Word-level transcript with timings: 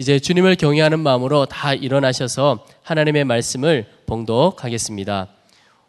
이제 0.00 0.20
주님을 0.20 0.54
경외하는 0.54 1.00
마음으로 1.00 1.46
다 1.46 1.74
일어나셔서 1.74 2.64
하나님의 2.84 3.24
말씀을 3.24 3.84
봉독하겠습니다. 4.06 5.26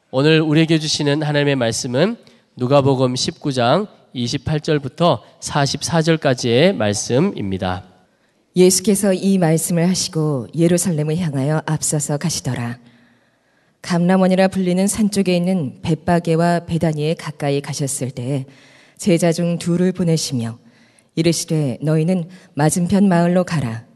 오늘 0.10 0.42
우리에게 0.42 0.80
주시는 0.80 1.22
하나님의 1.22 1.56
말씀은 1.56 2.18
누가복음 2.56 3.14
19장 3.14 3.88
28절부터 4.16 5.20
44절까지의 5.42 6.74
말씀입니다. 6.74 7.84
예수께서 8.56 9.14
이 9.14 9.38
말씀을 9.38 9.88
하시고 9.88 10.48
예루살렘을 10.58 11.16
향하여 11.18 11.62
앞서서 11.68 12.18
가시더라. 12.18 12.80
감람원이라 13.84 14.48
불리는 14.48 14.88
산 14.88 15.12
쪽에 15.12 15.38
있는 15.38 15.84
벳바게와 15.84 16.62
베다니에 16.66 17.14
가까이 17.14 17.62
가셨을 17.62 18.10
때 18.10 18.48
제자 18.98 19.32
중 19.32 19.60
둘을 19.60 19.92
보내시며 19.92 20.58
이르시되 21.14 21.78
너희는 21.84 22.28
맞은편 22.56 23.08
마을로 23.08 23.44
가라. 23.44 23.89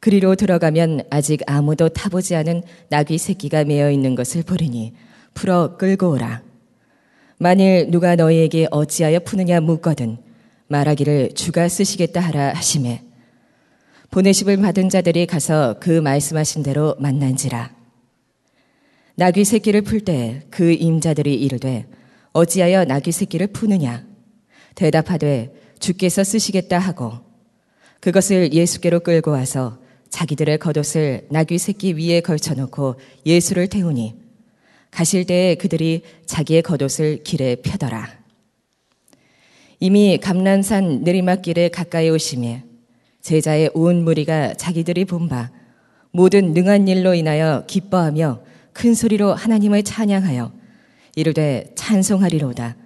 그리로 0.00 0.36
들어가면 0.36 1.02
아직 1.10 1.40
아무도 1.46 1.88
타보지 1.88 2.34
않은 2.36 2.62
나귀 2.88 3.18
새끼가 3.18 3.64
매어 3.64 3.90
있는 3.90 4.14
것을 4.14 4.42
보리니 4.42 4.94
풀어 5.34 5.76
끌고 5.76 6.10
오라. 6.10 6.42
만일 7.38 7.90
누가 7.90 8.16
너희에게 8.16 8.68
어찌하여 8.70 9.20
푸느냐 9.20 9.60
묻거든 9.60 10.18
말하기를 10.68 11.34
주가 11.34 11.68
쓰시겠다 11.68 12.20
하라 12.20 12.52
하심에 12.54 13.04
보내심을 14.10 14.56
받은 14.58 14.88
자들이 14.88 15.26
가서 15.26 15.76
그 15.80 15.90
말씀하신 16.00 16.62
대로 16.62 16.96
만난지라. 16.98 17.76
나귀 19.16 19.44
새끼를 19.44 19.82
풀 19.82 20.04
때 20.04 20.42
그 20.50 20.72
임자들이 20.72 21.34
이르되 21.34 21.86
어찌하여 22.32 22.84
나귀 22.84 23.10
새끼를 23.10 23.48
푸느냐 23.48 24.06
대답하되 24.76 25.52
주께서 25.80 26.22
쓰시겠다 26.22 26.78
하고 26.78 27.14
그것을 28.00 28.52
예수께로 28.52 29.00
끌고 29.00 29.32
와서 29.32 29.78
자기들의 30.10 30.58
겉옷을 30.58 31.26
나귀 31.30 31.58
새끼 31.58 31.92
위에 31.94 32.20
걸쳐놓고 32.20 32.96
예수를 33.26 33.68
태우니 33.68 34.14
가실 34.90 35.26
때에 35.26 35.54
그들이 35.54 36.02
자기의 36.26 36.62
겉옷을 36.62 37.22
길에 37.22 37.56
펴더라. 37.56 38.08
이미 39.80 40.18
감난산 40.18 41.04
내리막길에 41.04 41.68
가까이 41.68 42.10
오심에 42.10 42.64
제자의 43.20 43.70
온 43.74 44.02
무리가 44.04 44.54
자기들이 44.54 45.04
본 45.04 45.28
바 45.28 45.50
모든 46.10 46.52
능한 46.52 46.88
일로 46.88 47.14
인하여 47.14 47.64
기뻐하며 47.66 48.40
큰 48.72 48.94
소리로 48.94 49.34
하나님을 49.34 49.82
찬양하여 49.82 50.52
이르되 51.16 51.72
찬송하리로다. 51.74 52.76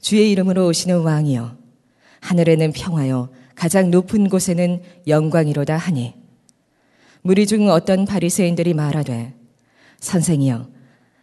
주의 0.00 0.30
이름으로 0.32 0.66
오시는 0.66 1.00
왕이여. 1.00 1.56
하늘에는 2.20 2.72
평화요. 2.72 3.28
가장 3.54 3.90
높은 3.90 4.28
곳에는 4.28 4.82
영광이로다 5.06 5.76
하니 5.76 6.14
무리 7.22 7.46
중 7.46 7.68
어떤 7.68 8.04
바리새인들이 8.04 8.74
말하되 8.74 9.32
선생이여 10.00 10.68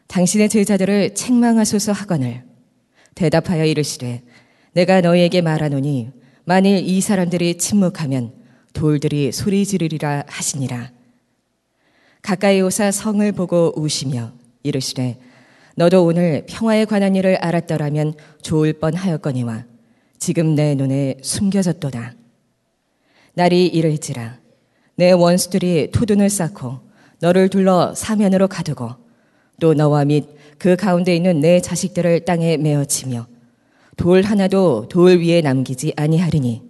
당신의 0.08 0.50
제자들을 0.50 1.14
책망하소서 1.14 1.91
하거늘. 1.91 2.44
대답하여 3.16 3.66
이르시되 3.66 4.23
내가 4.72 5.02
너희에게 5.02 5.41
말하노니 5.41 6.11
만일 6.45 6.78
이 6.88 7.02
사람들이 7.02 7.58
침묵하면 7.58 8.33
돌들이 8.72 9.33
소리 9.33 9.66
지르리라 9.66 10.23
하시니라. 10.28 10.91
가까이 12.22 12.61
오사 12.61 12.91
성을 12.91 13.30
보고 13.34 13.73
우시며 13.75 14.31
이르시되 14.63 15.19
너도 15.75 16.06
오늘 16.06 16.45
평화에 16.47 16.86
관한 16.86 17.16
일을 17.16 17.36
알았더라면 17.36 18.13
좋을 18.41 18.73
뻔하였거니와 18.73 19.66
지금 20.17 20.56
내 20.56 20.75
눈에 20.75 21.17
숨겨졌도다. 21.22 22.16
날이 23.34 23.67
이를지라 23.67 24.39
내 25.00 25.14
원수들이 25.14 25.92
토둔을 25.92 26.30
쌓고 26.30 26.81
너를 27.22 27.47
둘러 27.47 27.95
사면으로 27.95 28.50
가두고 28.50 28.95
또 29.61 29.73
너와 29.73 30.03
및 30.03 30.25
그 30.58 30.75
가운데 30.75 31.16
있는 31.16 31.39
내 31.39 31.61
자식들을 31.61 32.25
땅에 32.25 32.58
메어치며 32.58 33.25
돌 33.96 34.24
하나도 34.24 34.90
돌 34.90 35.22
위에 35.22 35.40
남기지 35.40 35.94
아니하리니 35.96 36.63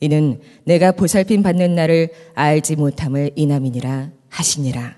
이는 0.00 0.42
내가 0.64 0.92
보살핌 0.92 1.42
받는 1.42 1.74
날을 1.74 2.10
알지 2.34 2.76
못함을 2.76 3.30
이남이니라 3.34 4.10
하시니라. 4.28 4.96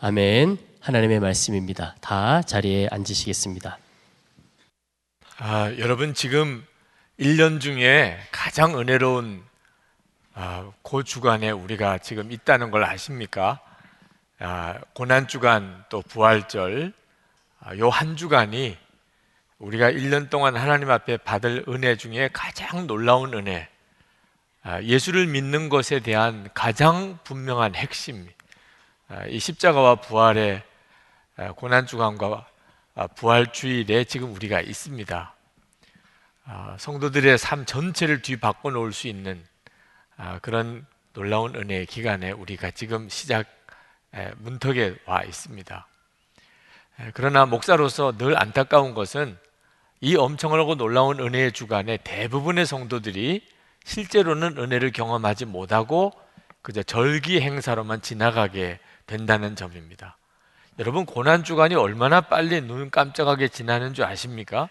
아멘. 0.00 0.58
하나님의 0.80 1.20
말씀입니다. 1.20 1.96
다 2.02 2.42
자리에 2.42 2.88
앉으시겠습니다. 2.90 3.78
아, 5.38 5.72
여러분 5.78 6.12
지금 6.12 6.64
1년 7.18 7.62
중에 7.62 8.18
가장 8.30 8.78
은혜로운 8.78 9.40
아, 9.40 9.53
그 10.82 11.04
주간에 11.04 11.50
우리가 11.50 11.98
지금 11.98 12.32
있다는 12.32 12.70
걸 12.70 12.84
아십니까? 12.84 13.60
아, 14.40 14.78
고난 14.92 15.28
주간 15.28 15.84
또 15.88 16.02
부활절 16.02 16.92
아, 17.60 17.76
요한 17.78 18.16
주간이 18.16 18.76
우리가 19.58 19.90
1년 19.90 20.28
동안 20.28 20.56
하나님 20.56 20.90
앞에 20.90 21.16
받을 21.18 21.64
은혜 21.68 21.96
중에 21.96 22.28
가장 22.32 22.86
놀라운 22.86 23.32
은혜, 23.32 23.68
아, 24.62 24.82
예수를 24.82 25.26
믿는 25.28 25.68
것에 25.68 26.00
대한 26.00 26.48
가장 26.52 27.18
분명한 27.24 27.74
핵심, 27.74 28.28
아, 29.08 29.24
이 29.26 29.38
십자가와 29.38 29.96
부활의 29.96 30.62
아, 31.36 31.52
고난 31.52 31.86
주간과 31.86 32.46
아, 32.96 33.06
부활 33.06 33.52
주일에 33.52 34.04
지금 34.04 34.34
우리가 34.34 34.60
있습니다. 34.60 35.34
아, 36.46 36.76
성도들의 36.78 37.38
삶 37.38 37.64
전체를 37.64 38.20
뒤바꿔 38.20 38.70
놓을 38.72 38.92
수 38.92 39.08
있는 39.08 39.42
아, 39.42 39.53
그런 40.42 40.86
놀라운 41.12 41.54
은혜의 41.54 41.86
기간에 41.86 42.30
우리가 42.32 42.70
지금 42.70 43.08
시작 43.08 43.46
문턱에 44.36 44.96
와 45.06 45.22
있습니다. 45.22 45.86
그러나 47.14 47.46
목사로서 47.46 48.16
늘 48.16 48.40
안타까운 48.40 48.94
것은 48.94 49.36
이 50.00 50.16
엄청나고 50.16 50.76
놀라운 50.76 51.18
은혜의 51.18 51.52
주간에 51.52 51.96
대부분의 51.98 52.66
성도들이 52.66 53.46
실제로는 53.84 54.58
은혜를 54.58 54.92
경험하지 54.92 55.46
못하고 55.46 56.12
그저 56.62 56.82
절기 56.82 57.40
행사로만 57.40 58.02
지나가게 58.02 58.78
된다는 59.06 59.56
점입니다. 59.56 60.16
여러분 60.78 61.04
고난 61.06 61.44
주간이 61.44 61.74
얼마나 61.74 62.20
빨리 62.20 62.60
눈 62.60 62.90
깜짝하게 62.90 63.48
지나는 63.48 63.94
줄 63.94 64.04
아십니까? 64.04 64.68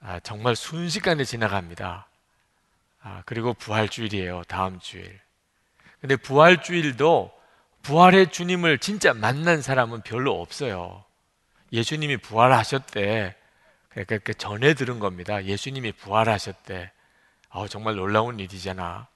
아, 0.00 0.20
정말 0.20 0.56
순식간에 0.56 1.24
지나갑니다. 1.24 2.06
아, 3.06 3.22
그리고 3.26 3.52
부활주일이에요. 3.52 4.44
다음 4.48 4.80
주일. 4.80 5.20
근데 6.00 6.16
부활주일도 6.16 7.30
부활의 7.82 8.32
주님을 8.32 8.78
진짜 8.78 9.12
만난 9.12 9.60
사람은 9.60 10.00
별로 10.00 10.40
없어요. 10.40 11.04
예수님이 11.70 12.16
부활하셨대. 12.16 13.36
그러니까 13.90 14.32
전해 14.32 14.72
들은 14.72 15.00
겁니다. 15.00 15.44
예수님이 15.44 15.92
부활하셨대. 15.92 16.90
어, 17.50 17.68
정말 17.68 17.96
놀라운 17.96 18.40
일이잖아. 18.40 19.06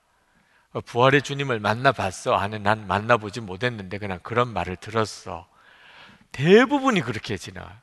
어, 0.72 0.80
부활의 0.82 1.22
주님을 1.22 1.58
만나봤어. 1.58 2.34
아니, 2.34 2.58
난 2.58 2.86
만나보지 2.86 3.40
못했는데 3.40 3.96
그냥 3.96 4.20
그런 4.22 4.52
말을 4.52 4.76
들었어. 4.76 5.48
대부분이 6.32 7.00
그렇게 7.00 7.38
지나. 7.38 7.80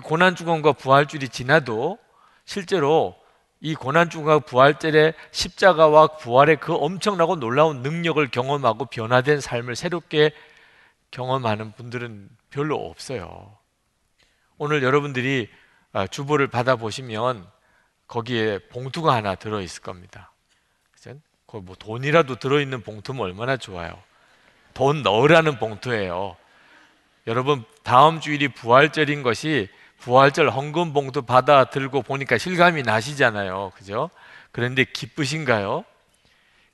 고난주간과 0.00 0.74
부활주일이 0.74 1.28
지나도 1.28 1.98
실제로 2.44 3.21
이 3.64 3.74
고난주가 3.74 4.40
부활절에 4.40 5.14
십자가와 5.30 6.18
부활의 6.18 6.56
그 6.56 6.74
엄청나고 6.74 7.36
놀라운 7.36 7.82
능력을 7.82 8.28
경험하고 8.28 8.86
변화된 8.86 9.40
삶을 9.40 9.76
새롭게 9.76 10.32
경험하는 11.12 11.72
분들은 11.72 12.28
별로 12.50 12.76
없어요. 12.76 13.56
오늘 14.58 14.82
여러분들이 14.82 15.48
아, 15.92 16.06
주보를 16.06 16.48
받아 16.48 16.76
보시면 16.76 17.46
거기에 18.08 18.58
봉투가 18.70 19.14
하나 19.14 19.36
들어 19.36 19.60
있을 19.60 19.80
겁니다. 19.80 20.32
거기 21.52 21.66
뭐 21.66 21.76
돈이라도 21.76 22.36
들어 22.36 22.60
있는 22.60 22.80
봉투면 22.82 23.22
얼마나 23.22 23.58
좋아요. 23.58 24.02
돈 24.72 25.02
넣으라는 25.02 25.58
봉투예요. 25.58 26.34
여러분, 27.26 27.62
다음 27.82 28.20
주일이 28.20 28.48
부활절인 28.48 29.22
것이 29.22 29.68
부활절 30.02 30.50
헌금 30.50 30.92
봉투 30.92 31.22
받아 31.22 31.64
들고 31.64 32.02
보니까 32.02 32.36
실감이 32.36 32.82
나시잖아요. 32.82 33.70
그죠? 33.76 34.10
그런데 34.50 34.84
기쁘신가요? 34.84 35.84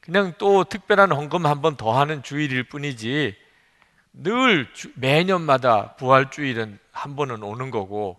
그냥 0.01 0.33
또 0.39 0.65
특별한 0.65 1.13
헌금 1.13 1.45
한 1.45 1.61
번 1.61 1.77
더 1.77 1.99
하는 1.99 2.23
주일일 2.23 2.65
뿐이지 2.65 3.37
늘 4.15 4.73
주, 4.73 4.91
매년마다 4.97 5.95
부활 5.97 6.31
주일은 6.31 6.79
한 6.93 7.17
번은 7.17 7.43
오는 7.43 7.71
거고 7.71 8.19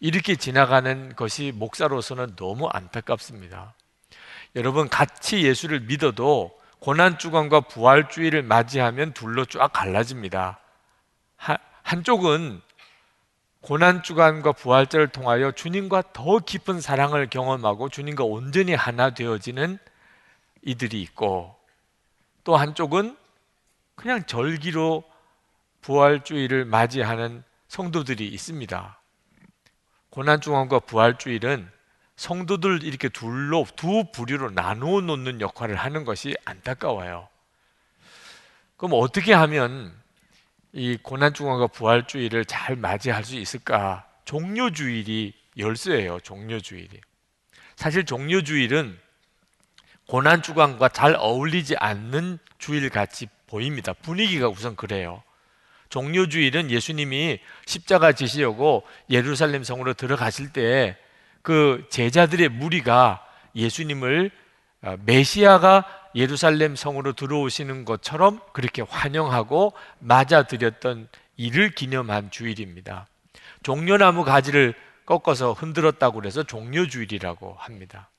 이렇게 0.00 0.34
지나가는 0.34 1.14
것이 1.14 1.52
목사로서는 1.54 2.34
너무 2.34 2.68
안타깝습니다. 2.68 3.74
여러분 4.56 4.88
같이 4.88 5.44
예수를 5.44 5.80
믿어도 5.80 6.58
고난 6.80 7.18
주간과 7.18 7.60
부활 7.60 8.08
주일을 8.08 8.42
맞이하면 8.42 9.12
둘로 9.12 9.44
쫙 9.44 9.72
갈라집니다. 9.72 10.58
하, 11.36 11.58
한쪽은 11.82 12.60
고난 13.60 14.02
주간과 14.02 14.52
부활절을 14.52 15.08
통하여 15.08 15.50
주님과 15.50 16.12
더 16.12 16.38
깊은 16.38 16.80
사랑을 16.80 17.28
경험하고 17.28 17.88
주님과 17.88 18.24
온전히 18.24 18.74
하나 18.74 19.10
되어지는 19.10 19.78
이들이 20.62 21.02
있고 21.02 21.56
또 22.44 22.56
한쪽은 22.56 23.16
그냥 23.94 24.24
절기로 24.24 25.04
부활주의를 25.80 26.64
맞이하는 26.64 27.42
성도들이 27.68 28.26
있습니다. 28.28 29.00
고난중앙과 30.10 30.80
부활주일은 30.80 31.70
성도들 32.16 32.82
이렇게 32.82 33.08
둘로 33.08 33.66
두 33.76 34.04
부류로 34.12 34.50
나누어 34.50 35.00
놓는 35.00 35.40
역할을 35.40 35.76
하는 35.76 36.04
것이 36.04 36.34
안타까워요. 36.44 37.28
그럼 38.76 38.92
어떻게 38.94 39.32
하면 39.32 39.97
이 40.72 40.96
고난중앙과 41.02 41.68
부활주일을 41.68 42.44
잘 42.44 42.76
맞이할 42.76 43.24
수 43.24 43.36
있을까? 43.36 44.06
종료주일이 44.24 45.32
열쇠예요. 45.56 46.20
종료주일이. 46.20 47.00
사실 47.76 48.04
종료주일은 48.04 48.98
고난주간과 50.06 50.88
잘 50.90 51.14
어울리지 51.16 51.76
않는 51.76 52.38
주일 52.58 52.90
같이 52.90 53.28
보입니다. 53.46 53.92
분위기가 53.92 54.48
우선 54.48 54.76
그래요. 54.76 55.22
종료주일은 55.88 56.70
예수님이 56.70 57.40
십자가 57.66 58.12
지시려고 58.12 58.84
예루살렘 59.10 59.64
성으로 59.64 59.94
들어가실 59.94 60.52
때 60.52 60.98
그 61.48 61.86
제자들의 61.88 62.50
무리가 62.50 63.24
예수님을 63.54 64.30
어, 64.82 64.96
메시아가 65.06 65.84
예루살렘 66.18 66.74
성으로 66.74 67.12
들어오시는 67.12 67.84
것처럼 67.84 68.40
그렇게 68.52 68.82
환영하고 68.82 69.72
맞아들였던 70.00 71.08
이를 71.36 71.70
기념한 71.70 72.32
주일입니다. 72.32 73.06
종려나무 73.62 74.24
가지를 74.24 74.74
꺾어서 75.06 75.52
흔들었다고 75.52 76.20
그래서 76.20 76.42
종려주일이라고 76.42 77.54
합니다. 77.56 78.10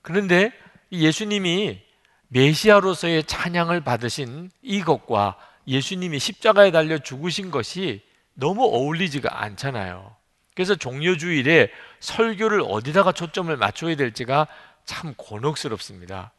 그런데 0.00 0.52
예수님이 0.92 1.82
메시아로서의 2.28 3.24
찬양을 3.24 3.80
받으신 3.80 4.50
이것과 4.62 5.36
예수님이 5.66 6.20
십자가에 6.20 6.70
달려 6.70 6.98
죽으신 6.98 7.50
것이 7.50 8.00
너무 8.34 8.62
어울리지가 8.64 9.42
않잖아요. 9.42 10.14
그래서 10.54 10.76
종료주일에 10.76 11.70
설교를 11.98 12.62
어디다가 12.64 13.10
초점을 13.10 13.54
맞춰야 13.56 13.96
될지가 13.96 14.46
참 14.84 15.14
곤혹스럽습니다. 15.16 16.32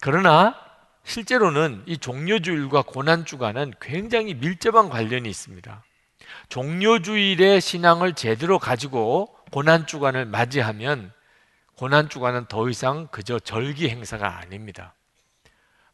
그러나 0.00 0.54
실제로는 1.04 1.82
이 1.86 1.98
종료주일과 1.98 2.82
고난주간은 2.82 3.74
굉장히 3.80 4.34
밀접한 4.34 4.88
관련이 4.88 5.28
있습니다. 5.28 5.84
종료주일의 6.48 7.60
신앙을 7.60 8.14
제대로 8.14 8.58
가지고 8.58 9.36
고난주간을 9.52 10.26
맞이하면 10.26 11.12
고난주간은 11.76 12.46
더 12.46 12.68
이상 12.68 13.06
그저 13.08 13.38
절기 13.38 13.88
행사가 13.88 14.38
아닙니다. 14.38 14.94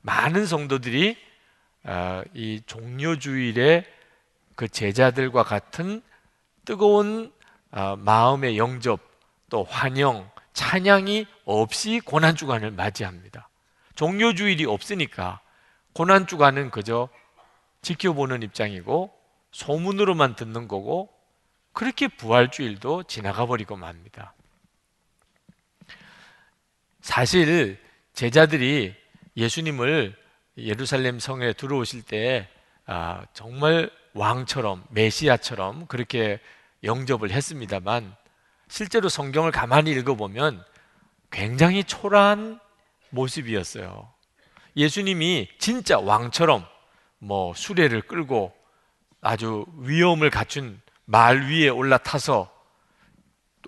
많은 0.01 0.47
성도들이 0.47 1.17
어, 1.85 2.23
이 2.33 2.63
종료주일의 2.67 3.85
그 4.55 4.69
제자들과 4.69 5.43
같은 5.43 6.03
뜨거운 6.65 7.33
어, 7.71 7.97
마음의 7.97 8.57
영접 8.57 9.01
또 9.51 9.65
환영 9.65 10.31
찬양이 10.53 11.27
없이 11.45 12.01
고난주간을 12.05 12.71
맞이합니다. 12.71 13.49
종료주일이 14.03 14.65
없으니까 14.65 15.39
고난주간은 15.93 16.73
그저 16.73 17.09
지켜보는 17.83 18.43
입장이고 18.43 19.17
소문으로만 19.53 20.35
듣는 20.35 20.67
거고 20.67 21.09
그렇게 21.73 22.09
부활주일도 22.09 23.05
지나가 23.05 23.47
버리고 23.47 23.77
맙니다. 23.77 24.35
사실 27.01 27.79
제자들이 28.13 28.93
예수님을 29.37 30.17
예루살렘 30.59 31.21
성에 31.21 31.53
들어오실 31.53 32.03
때 32.03 32.49
아, 32.87 33.25
정말 33.35 33.89
왕처럼 34.15 34.85
메시아처럼 34.91 35.87
그렇게 35.87 36.41
영접을 36.83 37.31
했습니다만 37.31 38.17
실제로 38.67 39.09
성경을 39.09 39.53
가만히 39.53 39.93
읽어보면 39.93 40.65
굉장히 41.31 41.85
초라한 41.85 42.59
모습이었어요. 43.13 44.13
예수님이 44.77 45.49
진짜 45.59 45.99
왕처럼 45.99 46.67
뭐 47.19 47.55
수레를 47.55 48.03
끌고 48.03 48.53
아주 49.21 49.65
위엄을 49.79 50.31
갖춘 50.31 50.81
말 51.05 51.49
위에 51.49 51.69
올라타서 51.69 52.51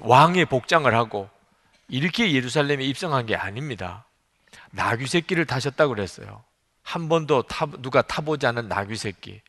왕의 0.01 0.47
복장을 0.47 0.93
하고 0.93 1.29
이렇게 1.89 2.33
예루살렘에 2.33 2.85
입성한 2.85 3.27
게 3.27 3.37
아닙니다. 3.37 4.07
나귀 4.73 5.07
새끼를 5.07 5.45
타셨다고 5.45 5.95
그랬어요. 5.95 6.43
한 6.83 7.09
번도 7.09 7.43
타, 7.43 7.67
누가 7.79 8.03
타보지 8.03 8.47
않은 8.47 8.69
나귀 8.69 8.97
새끼. 8.97 9.41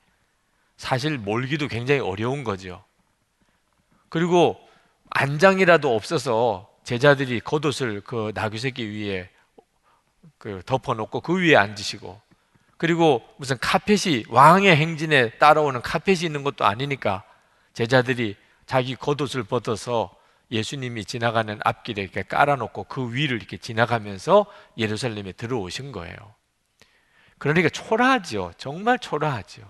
사실 0.77 1.17
몰기도 1.17 1.67
굉장히 1.67 2.01
어려운 2.01 2.43
거죠. 2.43 2.83
그리고 4.09 4.59
안장이라도 5.09 5.95
없어서 5.95 6.69
제자들이 6.83 7.39
겉옷을 7.39 8.01
그 8.01 8.31
나귀 8.35 8.59
새끼 8.59 8.85
위에 8.85 9.29
그 10.37 10.61
덮어놓고 10.65 11.21
그 11.21 11.39
위에 11.39 11.55
앉으시고 11.55 12.21
그리고 12.77 13.23
무슨 13.37 13.57
카펫이 13.59 14.25
왕의 14.29 14.75
행진에 14.75 15.31
따라오는 15.37 15.81
카펫이 15.81 16.21
있는 16.23 16.43
것도 16.43 16.65
아니니까 16.65 17.23
제자들이 17.73 18.35
자기 18.65 18.95
겉옷을 18.95 19.43
벗어서 19.43 20.15
예수님이 20.51 21.05
지나가는 21.05 21.59
앞길에 21.63 22.01
이렇게 22.03 22.23
깔아놓고 22.23 22.85
그 22.85 23.13
위를 23.13 23.37
이렇게 23.37 23.57
지나가면서 23.57 24.45
예루살렘에 24.77 25.31
들어오신 25.31 25.91
거예요. 25.91 26.15
그러니까 27.37 27.69
초라하죠. 27.69 28.53
정말 28.57 28.99
초라하죠. 28.99 29.63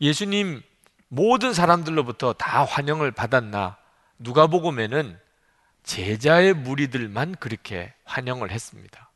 예수님 0.00 0.62
모든 1.08 1.52
사람들로부터 1.54 2.32
다 2.34 2.64
환영을 2.64 3.12
받았나 3.12 3.76
누가복음에는 4.18 5.18
제자의 5.84 6.54
무리들만 6.54 7.36
그렇게 7.36 7.92
환영을 8.04 8.50
했습니다. 8.50 9.10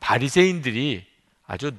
바리새인들이 0.00 1.06
아주 1.46 1.72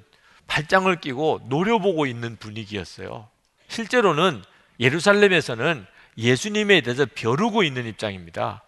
팔짱을 0.47 1.01
끼고 1.01 1.41
노려보고 1.49 2.05
있는 2.05 2.37
분위기였어요. 2.37 3.27
실제로는 3.67 4.43
예루살렘에서는 4.79 5.85
예수님에 6.17 6.81
대해서 6.81 7.05
벼르고 7.05 7.63
있는 7.63 7.85
입장입니다. 7.87 8.63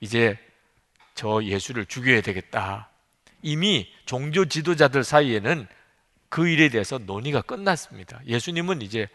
이제 0.00 0.38
저 1.14 1.42
예수를 1.42 1.86
죽여야 1.86 2.20
되겠다. 2.20 2.90
이미 3.42 3.90
종교 4.04 4.44
지도자들 4.44 5.04
사이에는 5.04 5.66
그 6.28 6.48
일에 6.48 6.68
대해서 6.68 6.98
논의가 6.98 7.40
끝났습니다. 7.42 8.20
예수님은 8.26 8.82
이제 8.82 9.08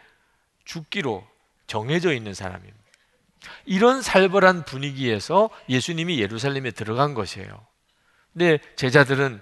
죽기로 0.64 1.26
정해져 1.66 2.12
있는 2.12 2.34
사람입니다. 2.34 2.81
이런 3.64 4.02
살벌한 4.02 4.64
분위기에서 4.64 5.50
예수님이 5.68 6.20
예루살렘에 6.20 6.70
들어간 6.70 7.14
것이에요. 7.14 7.66
근데 8.32 8.58
제자들은 8.76 9.40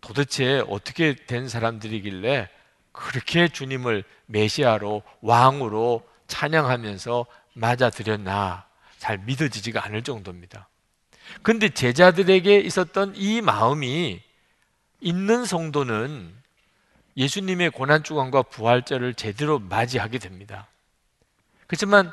도대체 0.00 0.62
어떻게 0.68 1.14
된 1.14 1.48
사람들이길래 1.48 2.48
그렇게 2.92 3.48
주님을 3.48 4.04
메시아로 4.26 5.02
왕으로 5.20 6.06
찬양하면서 6.26 7.26
맞아들였나 7.54 8.66
잘 8.98 9.18
믿어지지가 9.18 9.84
않을 9.84 10.02
정도입니다. 10.02 10.68
근데 11.42 11.68
제자들에게 11.68 12.58
있었던 12.60 13.14
이 13.16 13.40
마음이 13.40 14.22
있는 15.00 15.44
성도는 15.44 16.34
예수님의 17.16 17.70
고난주간과 17.70 18.42
부활절을 18.42 19.14
제대로 19.14 19.58
맞이하게 19.58 20.18
됩니다. 20.18 20.66
그렇지만 21.66 22.12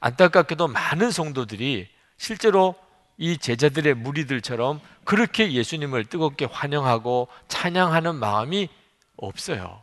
안타깝게도 0.00 0.68
많은 0.68 1.10
성도들이 1.10 1.88
실제로 2.16 2.74
이 3.18 3.38
제자들의 3.38 3.94
무리들처럼 3.94 4.80
그렇게 5.04 5.52
예수님을 5.52 6.06
뜨겁게 6.06 6.44
환영하고 6.44 7.28
찬양하는 7.48 8.16
마음이 8.16 8.68
없어요. 9.16 9.82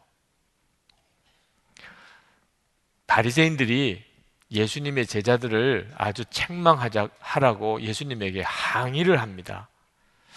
바리새인들이 3.07 4.03
예수님의 4.51 5.07
제자들을 5.07 5.91
아주 5.97 6.25
책망하자 6.25 7.09
하라고 7.19 7.81
예수님에게 7.81 8.41
항의를 8.41 9.19
합니다. 9.19 9.67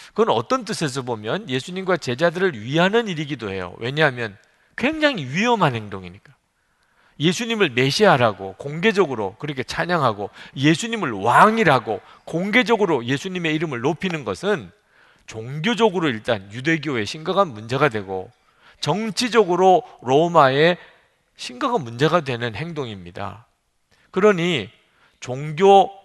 그건 0.08 0.30
어떤 0.30 0.64
뜻에서 0.64 1.02
보면 1.02 1.48
예수님과 1.50 1.98
제자들을 1.98 2.60
위하는 2.62 3.08
일이기도 3.08 3.50
해요. 3.50 3.74
왜냐하면 3.78 4.36
굉장히 4.76 5.24
위험한 5.26 5.74
행동이니까. 5.74 6.35
예수님을 7.18 7.70
메시아라고 7.70 8.54
공개적으로 8.58 9.36
그렇게 9.38 9.62
찬양하고 9.62 10.30
예수님을 10.56 11.12
왕이라고 11.12 12.00
공개적으로 12.24 13.04
예수님의 13.04 13.54
이름을 13.54 13.80
높이는 13.80 14.24
것은 14.24 14.70
종교적으로 15.26 16.08
일단 16.08 16.52
유대교의 16.52 17.06
심각한 17.06 17.48
문제가 17.48 17.88
되고 17.88 18.30
정치적으로 18.80 19.82
로마의 20.02 20.76
심각한 21.36 21.82
문제가 21.82 22.20
되는 22.20 22.54
행동입니다. 22.54 23.46
그러니 24.10 24.70
종교의 25.20 25.96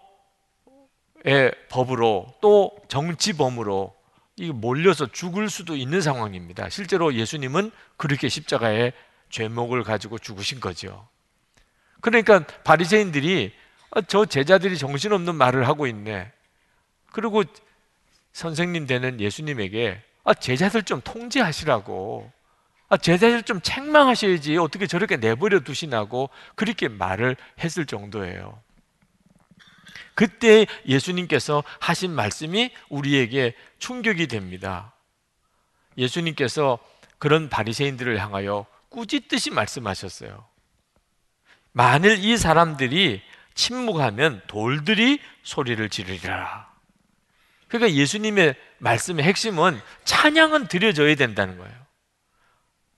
법으로 1.70 2.34
또 2.42 2.72
정치범으로 2.88 3.94
이 4.38 4.50
몰려서 4.50 5.06
죽을 5.12 5.50
수도 5.50 5.76
있는 5.76 6.02
상황입니다. 6.02 6.70
실제로 6.70 7.14
예수님은 7.14 7.72
그렇게 7.98 8.28
십자가에 8.28 8.94
죄목을 9.32 9.84
가지고 9.84 10.20
죽으신 10.20 10.60
거죠. 10.60 11.08
그러니까 12.02 12.46
바리새인들이 12.64 13.54
아, 13.92 14.02
저 14.02 14.26
제자들이 14.26 14.78
정신없는 14.78 15.36
말을 15.36 15.68
하고 15.68 15.88
있네. 15.88 16.32
그리고 17.12 17.44
선생님 18.34 18.88
되는 18.88 19.20
예수님에게 19.20 20.02
아, 20.24 20.34
제자들 20.34 20.84
좀 20.84 21.02
통제하시라고. 21.02 22.32
아, 22.90 22.98
제자들 22.98 23.44
좀 23.44 23.62
책망하셔야지 23.62 24.58
어떻게 24.58 24.88
저렇게 24.88 25.18
내버려 25.18 25.62
두시나고 25.62 26.30
그렇게 26.56 26.88
말을 26.88 27.36
했을 27.60 27.86
정도예요. 27.86 28.62
그때 30.14 30.68
예수님께서 30.86 31.64
하신 31.80 32.12
말씀이 32.12 32.72
우리에게 32.90 33.56
충격이 33.80 34.28
됩니다. 34.28 34.94
예수님께서 35.98 36.80
그런 37.18 37.50
바리새인들을 37.50 38.20
향하여 38.20 38.66
꾸짖듯이 38.92 39.50
말씀하셨어요. 39.50 40.46
만일 41.72 42.24
이 42.24 42.38
사람들이 42.38 43.22
침묵하면 43.56 44.42
돌들이 44.48 45.20
소리를 45.44 45.90
지르리라. 45.90 46.70
그러니까 47.68 47.98
예수님의 47.98 48.56
말씀의 48.80 49.24
핵심은 49.26 49.80
찬양은 50.04 50.68
드려져야 50.68 51.16
된다는 51.16 51.58
거예요. 51.58 51.74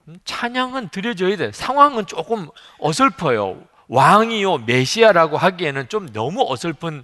음, 0.08 0.18
찬양은 0.26 0.90
드려져야 0.90 1.38
돼. 1.38 1.52
상황은 1.52 2.08
조금 2.08 2.48
어설퍼요. 2.80 3.68
왕이요, 3.88 4.60
메시아라고 4.60 5.38
하기에는 5.38 5.90
좀 5.90 6.12
너무 6.12 6.44
어설픈 6.52 7.04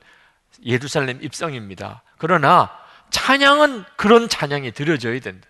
예루살렘 0.65 1.21
입성입니다. 1.21 2.01
그러나 2.17 2.71
찬양은 3.11 3.85
그런 3.95 4.27
찬양이 4.29 4.71
드려져야 4.71 5.19
된다. 5.19 5.47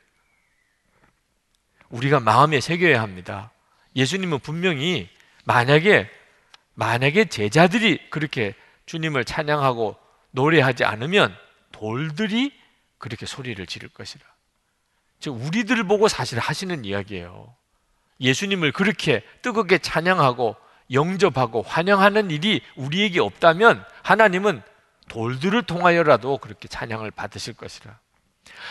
우리가 1.89 2.19
마음에 2.19 2.59
새겨야 2.59 3.01
합니다. 3.01 3.51
예수님은 3.95 4.39
분명히 4.39 5.09
만약에 5.45 6.09
만약에 6.75 7.25
제자들이 7.25 8.09
그렇게 8.09 8.55
주님을 8.85 9.25
찬양하고 9.25 9.97
노래하지 10.31 10.85
않으면 10.85 11.35
돌들이 11.71 12.53
그렇게 12.97 13.25
소리를 13.25 13.65
지를 13.65 13.89
것이라. 13.89 14.23
즉 15.19 15.31
우리들을 15.31 15.83
보고 15.85 16.07
사실 16.07 16.39
하시는 16.39 16.85
이야기예요. 16.85 17.53
예수님을 18.21 18.71
그렇게 18.71 19.23
뜨겁게 19.41 19.79
찬양하고 19.79 20.55
영접하고 20.91 21.61
환영하는 21.61 22.31
일이 22.31 22.61
우리에게 22.75 23.19
없다면 23.19 23.83
하나님은 24.03 24.61
돌들을 25.07 25.63
통하여라도 25.63 26.37
그렇게 26.37 26.67
찬양을 26.67 27.11
받으실 27.11 27.53
것이라. 27.53 27.97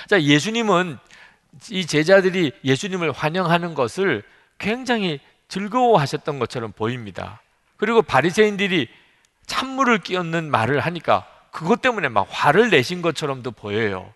자, 0.08 0.22
예수님은 0.22 0.98
이 1.70 1.86
제자들이 1.86 2.52
예수님을 2.64 3.12
환영하는 3.12 3.74
것을 3.74 4.22
굉장히 4.58 5.20
즐거워하셨던 5.48 6.38
것처럼 6.38 6.72
보입니다. 6.72 7.40
그리고 7.76 8.02
바리새인들이 8.02 8.88
찬물을 9.46 9.98
끼얹는 9.98 10.50
말을 10.50 10.80
하니까 10.80 11.26
그것 11.50 11.80
때문에 11.80 12.08
막 12.08 12.26
화를 12.30 12.70
내신 12.70 13.02
것처럼도 13.02 13.52
보여요. 13.52 14.12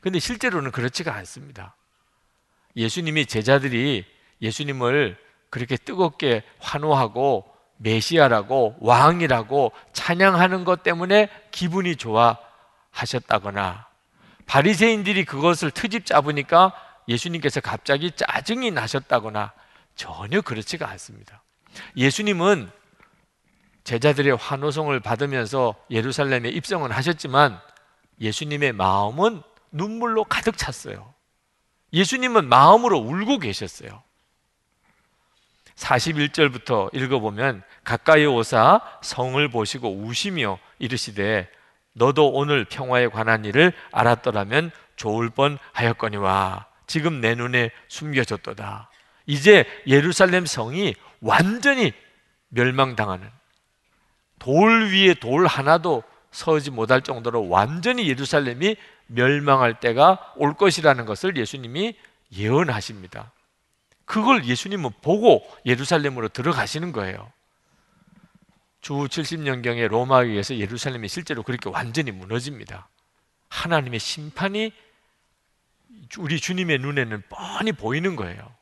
근데 0.00 0.18
실제로는 0.18 0.70
그렇지가 0.70 1.14
않습니다. 1.14 1.74
예수님이 2.76 3.26
제자들이 3.26 4.04
예수님을 4.40 5.16
그렇게 5.50 5.76
뜨겁게 5.76 6.42
환호하고 6.58 7.50
메시아라고 7.78 8.76
왕이라고 8.80 9.72
찬양하는 9.92 10.64
것 10.64 10.82
때문에 10.82 11.28
기분이 11.50 11.96
좋아 11.96 12.38
하셨다거나 12.90 13.85
바리새인들이 14.46 15.24
그것을 15.24 15.70
트집 15.70 16.06
잡으니까 16.06 16.72
예수님께서 17.08 17.60
갑자기 17.60 18.10
짜증이 18.12 18.70
나셨다거나 18.70 19.52
전혀 19.94 20.40
그렇지가 20.40 20.88
않습니다. 20.90 21.42
예수님은 21.96 22.70
제자들의 23.84 24.36
환호성을 24.36 24.98
받으면서 25.00 25.74
예루살렘에 25.90 26.48
입성을 26.48 26.90
하셨지만 26.90 27.60
예수님의 28.20 28.72
마음은 28.72 29.42
눈물로 29.70 30.24
가득 30.24 30.56
찼어요. 30.56 31.14
예수님은 31.92 32.48
마음으로 32.48 32.98
울고 32.98 33.38
계셨어요. 33.38 34.02
41절부터 35.76 36.94
읽어보면 36.94 37.62
가까이 37.84 38.24
오사 38.26 38.80
성을 39.02 39.48
보시고 39.50 39.94
우시며 39.94 40.58
이르시되 40.78 41.48
너도 41.96 42.28
오늘 42.30 42.66
평화에 42.66 43.08
관한 43.08 43.44
일을 43.44 43.72
알았더라면 43.90 44.70
좋을 44.96 45.30
뻔 45.30 45.58
하였거니와 45.72 46.66
지금 46.86 47.20
내 47.20 47.34
눈에 47.34 47.70
숨겨졌도다. 47.88 48.90
이제 49.24 49.64
예루살렘 49.86 50.44
성이 50.44 50.94
완전히 51.20 51.92
멸망당하는 52.48 53.28
돌 54.38 54.90
위에 54.92 55.14
돌 55.14 55.46
하나도 55.46 56.02
서지 56.30 56.70
못할 56.70 57.00
정도로 57.00 57.48
완전히 57.48 58.08
예루살렘이 58.08 58.76
멸망할 59.06 59.80
때가 59.80 60.34
올 60.36 60.52
것이라는 60.54 61.06
것을 61.06 61.36
예수님이 61.36 61.96
예언하십니다. 62.36 63.32
그걸 64.04 64.44
예수님은 64.44 64.90
보고 65.00 65.42
예루살렘으로 65.64 66.28
들어가시는 66.28 66.92
거예요. 66.92 67.32
주 68.86 68.92
70년경에 68.92 69.88
로마에 69.88 70.26
의해서 70.26 70.56
예루살렘이 70.56 71.08
실제로 71.08 71.42
그렇게 71.42 71.68
완전히 71.68 72.12
무너집니다. 72.12 72.88
하나님의 73.48 73.98
심판이 73.98 74.72
우리 76.18 76.38
주님의 76.38 76.78
눈에는 76.78 77.24
뻔히 77.28 77.72
보이는 77.72 78.14
거예요. 78.14 78.54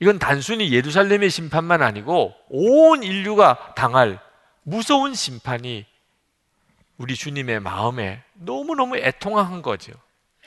이건 0.00 0.18
단순히 0.18 0.72
예루살렘의 0.72 1.30
심판만 1.30 1.80
아니고 1.80 2.34
온 2.48 3.04
인류가 3.04 3.72
당할 3.76 4.18
무서운 4.64 5.14
심판이 5.14 5.86
우리 6.96 7.14
주님의 7.14 7.60
마음에 7.60 8.24
너무너무 8.34 8.96
애통한 8.96 9.62
거죠. 9.62 9.92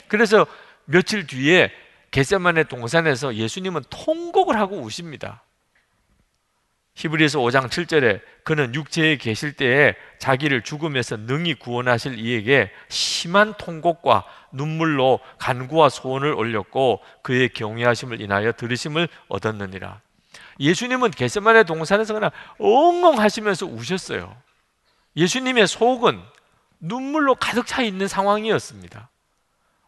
그래서 0.09 0.45
며칠 0.83 1.25
뒤에 1.25 1.71
겟세만의 2.11 2.67
동산에서 2.67 3.33
예수님은 3.33 3.83
통곡을 3.89 4.59
하고 4.59 4.81
우십니다. 4.81 5.41
히브리서 6.95 7.39
5장 7.39 7.69
7절에 7.69 8.21
그는 8.43 8.75
육체에 8.75 9.17
계실 9.17 9.53
때에 9.53 9.95
자기를 10.19 10.61
죽음에서 10.61 11.17
능히 11.17 11.53
구원하실 11.53 12.19
이에게 12.19 12.71
심한 12.89 13.53
통곡과 13.57 14.25
눈물로 14.51 15.19
간구와 15.37 15.89
소원을 15.89 16.33
올렸고 16.33 17.01
그의 17.23 17.49
경외하심을 17.49 18.21
인하여 18.21 18.51
들으심을 18.51 19.07
얻었느니라. 19.29 20.01
예수님은 20.59 21.11
겟세만의 21.11 21.65
동산에서 21.65 22.13
그냥 22.13 22.29
엉엉 22.59 23.19
하시면서 23.19 23.65
우셨어요. 23.65 24.35
예수님의 25.15 25.67
속은 25.67 26.21
눈물로 26.79 27.35
가득 27.35 27.65
차 27.67 27.81
있는 27.81 28.07
상황이었습니다. 28.07 29.09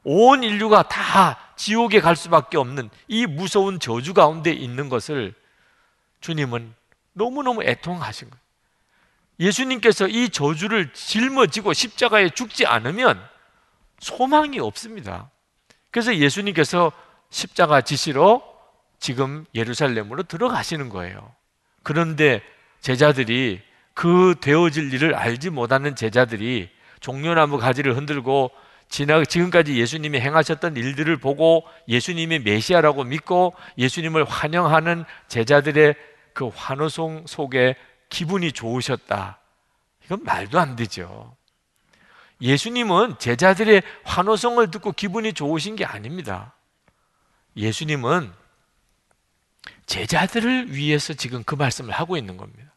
온 0.05 0.43
인류가 0.43 0.83
다 0.83 1.38
지옥에 1.55 2.01
갈 2.01 2.15
수밖에 2.15 2.57
없는 2.57 2.89
이 3.07 3.25
무서운 3.25 3.79
저주 3.79 4.13
가운데 4.13 4.51
있는 4.51 4.89
것을 4.89 5.33
주님은 6.22 6.74
너무너무 7.13 7.63
애통하신 7.63 8.29
거예요. 8.29 8.43
예수님께서 9.39 10.08
이 10.08 10.29
저주를 10.29 10.93
짊어지고 10.93 11.74
십자가에 11.74 12.29
죽지 12.29 12.65
않으면 12.65 13.22
소망이 14.00 14.60
없습니다. 14.60 15.32
그래서 15.91 16.15
예수님께서 16.15 16.91
십자가 17.29 17.82
지시로 17.82 18.43
지금 19.00 19.46
예루살렘으로 19.55 20.24
들어가시는 20.24 20.89
거예요. 20.89 21.34
그런데 21.82 22.41
제자들이 22.82 23.62
그 23.93 24.36
되어질 24.39 24.93
일을 24.93 25.15
알지 25.15 25.50
못하는 25.50 25.96
제자들이 25.96 26.70
종려나무 27.00 27.58
가지를 27.58 27.96
흔들고 27.98 28.51
지나 28.89 29.24
지금까지 29.24 29.75
예수님이 29.79 30.20
행하셨던 30.20 30.77
일들을 30.77 31.17
보고 31.17 31.63
예수님이 31.88 32.39
메시아라고 32.39 33.03
믿고 33.03 33.53
예수님을 33.77 34.24
환영하는 34.24 35.03
제자들의 35.27 35.96
그 36.34 36.48
환호성 36.48 37.25
속에 37.28 37.75
기분이 38.10 38.52
좋으셨다. 38.52 39.40
이건 40.06 40.24
말도 40.24 40.60
안 40.60 40.75
되죠. 40.75 41.36
예수님은 42.42 43.20
제자들의 43.20 43.82
환호성을 44.04 44.70
듣고 44.72 44.92
기분이 44.92 45.34
좋으신 45.34 45.75
게 45.75 45.86
아닙니다. 45.86 46.54
예수님은 47.56 48.34
제자들을 49.86 50.75
위해서 50.75 51.13
지금 51.13 51.44
그 51.44 51.56
말씀을 51.56 51.94
하고 51.94 52.18
있는 52.18 52.38
겁니다. 52.38 52.72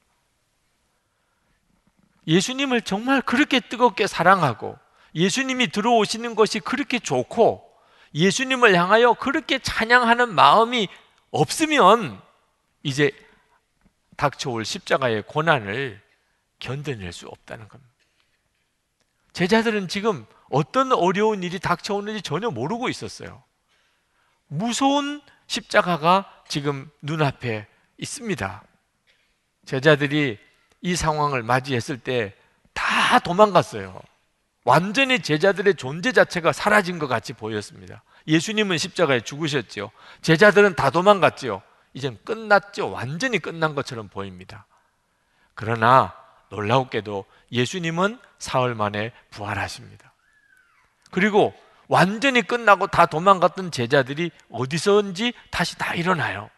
예수님을 2.27 2.83
정말 2.83 3.23
그렇게 3.23 3.61
뜨겁게 3.61 4.07
사랑하고 4.07 4.79
예수님이 5.15 5.69
들어오시는 5.69 6.35
것이 6.35 6.61
그렇게 6.61 6.99
좋고 6.99 7.65
예수님을 8.15 8.75
향하여 8.75 9.15
그렇게 9.15 9.59
찬양하는 9.59 10.35
마음이 10.35 10.89
없으면 11.31 12.21
이제 12.83 13.11
닥쳐올 14.17 14.65
십자가의 14.65 15.23
고난을 15.27 16.01
견뎌낼 16.59 17.13
수 17.13 17.27
없다는 17.29 17.69
겁니다. 17.69 17.93
제자들은 19.33 19.89
지금 19.89 20.25
어떤 20.51 20.93
어려운 20.93 21.43
일이 21.43 21.59
닥쳐오는지 21.59 22.23
전혀 22.23 22.51
모르고 22.51 22.89
있었어요. 22.89 23.43
무서운 24.47 25.21
십자가가 25.47 26.43
지금 26.49 26.91
눈앞에 27.03 27.67
있습니다. 27.99 28.63
제자들이 29.67 30.39
이 30.81 30.97
상황을 30.97 31.43
맞이했을 31.43 31.99
때 31.99 32.35
다 32.77 33.19
도망갔어요. 33.19 33.99
완전히 34.65 35.21
제자들의 35.21 35.77
존재 35.77 36.13
자체가 36.13 36.53
사라진 36.53 36.99
것 36.99 37.09
같이 37.09 37.33
보였습니다. 37.33 38.03
예수님은 38.29 38.79
십자가에 38.79 39.21
죽으셨지요. 39.21 39.91
제자들은 40.21 40.75
다 40.75 40.91
도망갔지요. 40.91 41.63
이젠 41.97 42.19
끝났죠. 42.25 42.91
완전히 42.91 43.39
끝난 43.39 43.75
것처럼 43.75 44.09
보입니다. 44.09 44.67
그러나 45.55 46.15
놀라웠게도 46.51 47.25
예수님은 47.51 48.21
사흘 48.39 48.75
만에 48.75 49.13
부활하십니다. 49.31 50.13
그리고 51.11 51.55
완전히 51.89 52.43
끝나고 52.43 52.89
다 52.89 53.07
도망갔던 53.07 53.71
제자들이 53.71 54.31
어디서인지 54.51 55.33
다시 55.51 55.79
다 55.79 55.95
일어나요. 55.95 56.51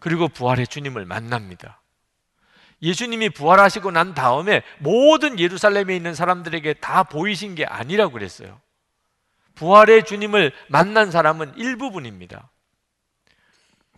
그리고 0.00 0.26
부활의 0.26 0.66
주님을 0.66 1.04
만납니다. 1.04 1.80
예수님이 2.82 3.30
부활하시고 3.30 3.92
난 3.92 4.14
다음에 4.14 4.64
모든 4.78 5.38
예루살렘에 5.38 5.94
있는 5.94 6.16
사람들에게 6.16 6.74
다 6.74 7.04
보이신 7.04 7.54
게 7.54 7.66
아니라고 7.66 8.14
그랬어요. 8.14 8.60
부활의 9.54 10.06
주님을 10.06 10.52
만난 10.66 11.12
사람은 11.12 11.56
일부분입니다. 11.56 12.50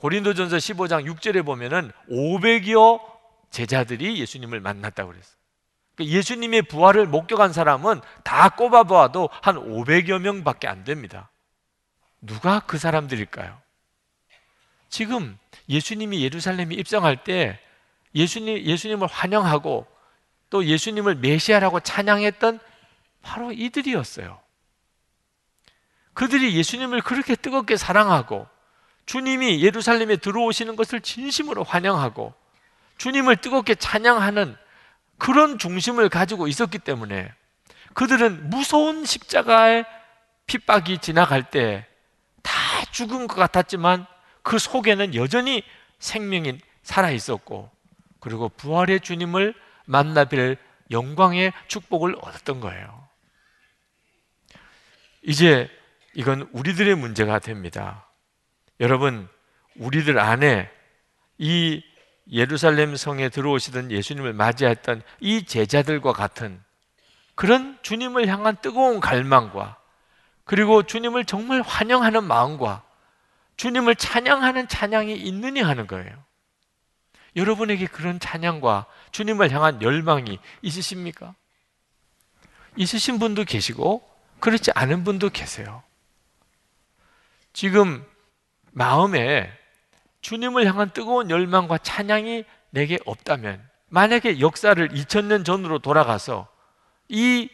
고린도전서 0.03 0.57
15장 0.57 1.07
6절에 1.15 1.47
보면은 1.47 1.93
500여 2.11 3.01
제자들이 3.51 4.19
예수님을 4.19 4.59
만났다고 4.59 5.13
그랬어요. 5.13 5.37
그러니까 5.95 6.17
예수님의 6.17 6.63
부활을 6.63 7.07
목격한 7.07 7.53
사람은 7.53 8.01
다 8.25 8.49
꼽아보아도 8.49 9.29
한 9.31 9.55
500여 9.55 10.19
명밖에 10.19 10.67
안 10.67 10.83
됩니다. 10.83 11.31
누가 12.21 12.59
그 12.59 12.79
사람들일까요? 12.79 13.57
지금 14.89 15.39
예수님이 15.69 16.25
예루살렘에 16.25 16.75
입성할 16.75 17.23
때 17.23 17.61
예수님, 18.17 18.59
예수님을 18.59 19.07
환영하고 19.07 19.87
또 20.51 20.65
예수님을 20.65 21.15
메시아라고 21.15 21.79
찬양했던 21.79 22.59
바로 23.23 23.53
이들이었어요. 23.53 24.41
그들이 26.15 26.57
예수님을 26.57 27.03
그렇게 27.03 27.37
뜨겁게 27.37 27.77
사랑하고 27.77 28.49
주님이 29.07 29.63
예루살렘에 29.63 30.17
들어오시는 30.17 30.77
것을 30.77 31.01
진심으로 31.01 31.65
환영하고 31.65 32.35
주님을 32.99 33.37
뜨겁게 33.37 33.75
찬양하는 33.75 34.57
그런 35.19 35.59
중심을 35.59 36.09
가지고 36.09 36.49
있었기 36.49 36.79
때문에 36.79 37.33
그들은 37.95 38.51
무서운 38.51 39.05
십자가의 39.05 39.85
핍박이 40.47 40.99
지나갈 40.99 41.51
때 41.51 41.87
다 42.43 42.85
죽은 42.91 43.27
것 43.27 43.37
같았지만 43.37 44.07
그 44.43 44.59
속에는 44.59 45.15
여전히 45.15 45.63
생명이 45.99 46.59
살아 46.83 47.11
있었고 47.11 47.71
그리고 48.21 48.49
부활의 48.49 49.01
주님을 49.01 49.55
만나 49.87 50.25
뵐 50.25 50.59
영광의 50.91 51.53
축복을 51.69 52.17
얻었던 52.21 52.61
거예요. 52.61 53.09
이제 55.23 55.71
이건 56.15 56.49
우리들의 56.53 56.95
문제가 56.97 57.39
됩니다. 57.39 58.07
여러분, 58.83 59.29
우리들 59.77 60.19
안에 60.19 60.69
이 61.39 61.85
예루살렘 62.33 62.97
성에 62.97 63.29
들어오시던 63.29 63.93
예수님을 63.93 64.33
맞이했던 64.33 65.03
이 65.21 65.45
제자들과 65.45 66.13
같은 66.13 66.61
그런 67.37 67.79
주님을 67.83 68.27
향한 68.27 68.57
뜨거운 68.61 68.99
갈망과 68.99 69.79
그리고 70.45 70.83
주님을 70.83 71.27
정말 71.27 71.63
환영하는 71.63 72.25
마음과 72.25 72.83
주님을 73.57 73.95
찬양하는 73.95 74.67
찬양이 74.67 75.15
있느냐 75.15 75.65
하는 75.65 75.87
거예요. 75.87 76.25
여러분에게 77.37 77.87
그런 77.87 78.19
찬양과 78.19 78.87
주님을 79.13 79.53
향한 79.53 79.81
열망이 79.81 80.41
있으십니까? 80.61 81.37
있으신 82.75 83.21
분도 83.21 83.45
계시고 83.45 84.03
그렇지 84.41 84.73
않은 84.75 85.05
분도 85.05 85.31
계세요. 85.31 85.85
지금 87.53 88.05
마음에 88.73 89.51
주님을 90.21 90.67
향한 90.67 90.91
뜨거운 90.91 91.31
열망과 91.31 91.79
찬양이 91.79 92.45
내게 92.71 92.99
없다면 93.05 93.63
만약에 93.89 94.41
역사를 94.41 94.89
2000년 94.89 95.45
전으로 95.45 95.79
돌아가서 95.79 96.49
이 97.09 97.49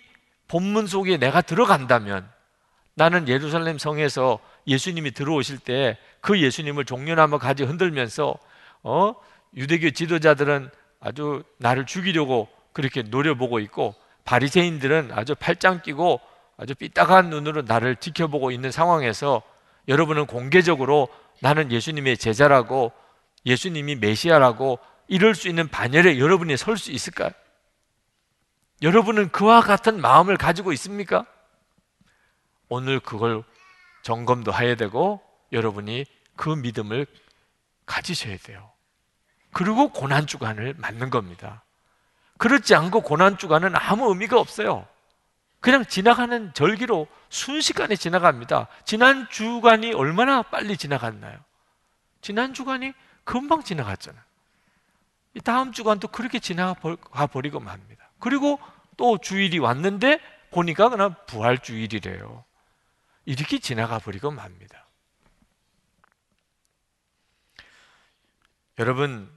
본문 0.48 0.87
속에 0.87 1.16
내가 1.16 1.42
들어간다면 1.42 2.28
나는 2.94 3.28
예루살렘 3.28 3.78
성에서 3.78 4.38
예수님이 4.66 5.12
들어오실 5.12 5.59
때 5.59 5.98
그 6.20 6.40
예수님을 6.40 6.85
종려나무 6.85 7.38
가지 7.38 7.64
흔들면서 7.64 8.37
어 8.83 9.14
유대교 9.57 9.90
지도자들은 9.90 10.70
아주 11.00 11.42
나를 11.59 11.87
죽이려고 11.87 12.48
그렇게 12.72 13.02
노려보고 13.02 13.61
있고 13.61 13.94
바리새인들은 14.24 15.11
아주 15.12 15.35
팔짱 15.35 15.83
끼고 15.83 16.20
아주 16.57 16.74
삐딱한 16.74 17.31
눈으로 17.31 17.62
나를 17.62 17.96
지켜보고 17.96 18.50
있는 18.50 18.70
상황에서 18.70 19.42
여러분은 19.88 20.27
공개적으로 20.27 21.09
나는 21.40 21.72
예수님의 21.72 22.18
제자라고 22.18 22.92
예수님이 23.46 23.96
메시아라고 23.96 24.79
이럴 25.09 25.35
수 25.35 25.48
있는 25.48 25.68
반열에 25.68 26.18
여러분이 26.18 26.57
설 26.57 26.77
수 26.77 26.92
있을까요? 26.92 27.31
여러분은 28.83 29.31
그와 29.31 29.61
같은 29.61 30.01
마음을 30.01 30.37
가지고 30.37 30.72
있습니까? 30.74 31.27
오늘 32.68 33.01
그걸 33.01 33.42
점검도 34.03 34.53
해야 34.55 34.77
되고 34.77 35.20
여러분이 35.53 36.05
그 36.37 36.51
믿음을 36.51 37.07
가지셔야 37.87 38.37
돼요. 38.37 38.70
그리고 39.53 39.88
고난 39.88 40.27
주간을 40.27 40.74
맞는 40.77 41.11
겁니다. 41.11 41.64
그렇지 42.37 42.74
않고 42.74 43.01
고난 43.01 43.38
주간은 43.38 43.74
아무 43.74 44.11
의미가 44.11 44.38
없어요. 44.38 44.87
그냥 45.61 45.85
지나가는 45.85 46.53
절기로 46.55 47.09
순식간에 47.31 47.97
지나갑니다. 47.97 48.68
지난 48.85 49.29
주간이 49.29 49.92
얼마나 49.92 50.42
빨리 50.42 50.77
지나갔나요? 50.77 51.38
지난 52.21 52.55
주간이 52.55 52.92
금방 53.25 53.62
지나갔잖아요. 53.62 54.23
다음 55.44 55.73
주간도 55.73 56.09
그렇게 56.09 56.38
지나가 56.38 57.27
버리고 57.27 57.61
맙니다. 57.61 58.11
그리고 58.18 58.59
또 58.97 59.18
주일이 59.18 59.59
왔는데 59.59 60.21
보니까 60.51 60.88
그냥 60.88 61.14
부활 61.27 61.59
주일이래요. 61.59 62.44
이렇게 63.25 63.59
지나가 63.59 63.99
버리고 63.99 64.31
맙니다. 64.31 64.87
여러분, 68.79 69.31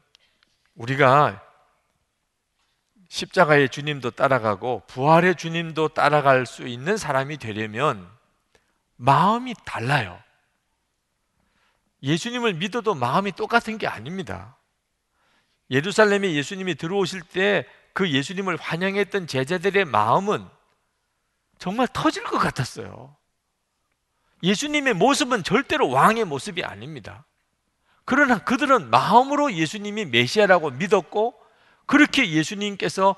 우리가 0.76 1.42
십자가의 3.12 3.70
주님도 3.70 4.12
따라가고 4.12 4.84
부활의 4.88 5.36
주님도 5.36 5.90
따라갈 5.90 6.46
수 6.46 6.68
있는 6.68 6.98
사람이 6.98 7.38
되려면 7.38 8.10
마음이 8.96 9.54
달라요. 9.66 10.18
예수님을 12.04 12.54
믿어도 12.54 12.96
마음이 12.96 13.34
똑같은 13.34 13.78
게 13.78 13.88
아닙니다. 13.88 14.58
예루살렘에 15.70 16.34
예수님이 16.34 16.76
들어오실 16.76 17.22
때 17.22 17.66
그 17.94 18.10
예수님을 18.10 18.58
환영했던 18.58 19.28
제자들의 19.28 19.86
마음은 19.86 20.48
정말 21.58 21.88
터질 21.88 22.24
것 22.24 22.38
같았어요. 22.38 23.16
예수님의 24.44 24.94
모습은 24.96 25.44
절대로 25.44 25.90
왕의 25.90 26.26
모습이 26.26 26.64
아닙니다. 26.64 27.26
그러나 28.06 28.40
그들은 28.40 28.90
마음으로 28.90 29.54
예수님이 29.54 30.06
메시아라고 30.06 30.72
믿었고 30.72 31.36
그렇게 31.92 32.32
예수님께서 32.32 33.18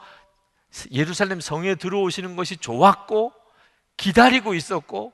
예루살렘 0.89 1.39
성에 1.39 1.75
들어오시는 1.75 2.35
것이 2.35 2.57
좋았고 2.57 3.31
기다리고 3.97 4.55
있었고 4.55 5.13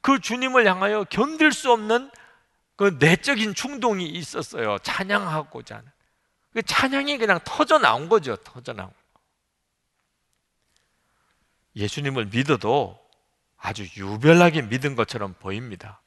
그 0.00 0.18
주님을 0.18 0.66
향하여 0.66 1.04
견딜 1.04 1.52
수 1.52 1.70
없는 1.70 2.10
그 2.74 2.96
내적인 2.98 3.54
충동이 3.54 4.06
있었어요. 4.08 4.78
찬양하고자 4.80 5.76
하는. 5.76 5.88
그 6.52 6.62
찬양이 6.62 7.16
그냥 7.18 7.38
터져 7.44 7.78
나온 7.78 8.08
거죠. 8.08 8.34
터져 8.38 8.72
나온. 8.72 8.90
예수님을 11.76 12.26
믿어도 12.26 12.98
아주 13.56 13.84
유별나게 13.96 14.62
믿은 14.62 14.96
것처럼 14.96 15.34
보입니다. 15.34 16.02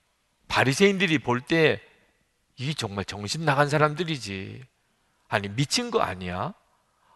바리새인들이 0.50 1.20
볼 1.20 1.40
때 1.40 1.82
이게 2.58 2.74
정말 2.74 3.06
정신 3.06 3.46
나간 3.46 3.70
사람들이지. 3.70 4.66
아니 5.30 5.48
미친 5.48 5.92
거 5.92 6.02
아니야? 6.02 6.54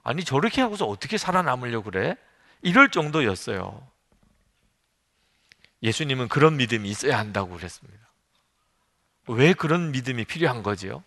아니 0.04 0.24
저렇게 0.24 0.62
하고서 0.62 0.86
어떻게 0.86 1.18
살아남으려고 1.18 1.92
그래? 1.92 2.16
이럴 2.62 2.90
정도였어요. 2.90 3.88
예수님은 5.82 6.28
그런 6.30 6.58
믿음이 6.58 6.90
있어야 6.90 7.18
한다고 7.18 7.56
그랬습니다. 7.56 8.00
왜 9.28 9.54
그런 9.54 9.92
믿음이 9.92 10.26
필요한 10.26 10.64
거지요? 10.64 11.04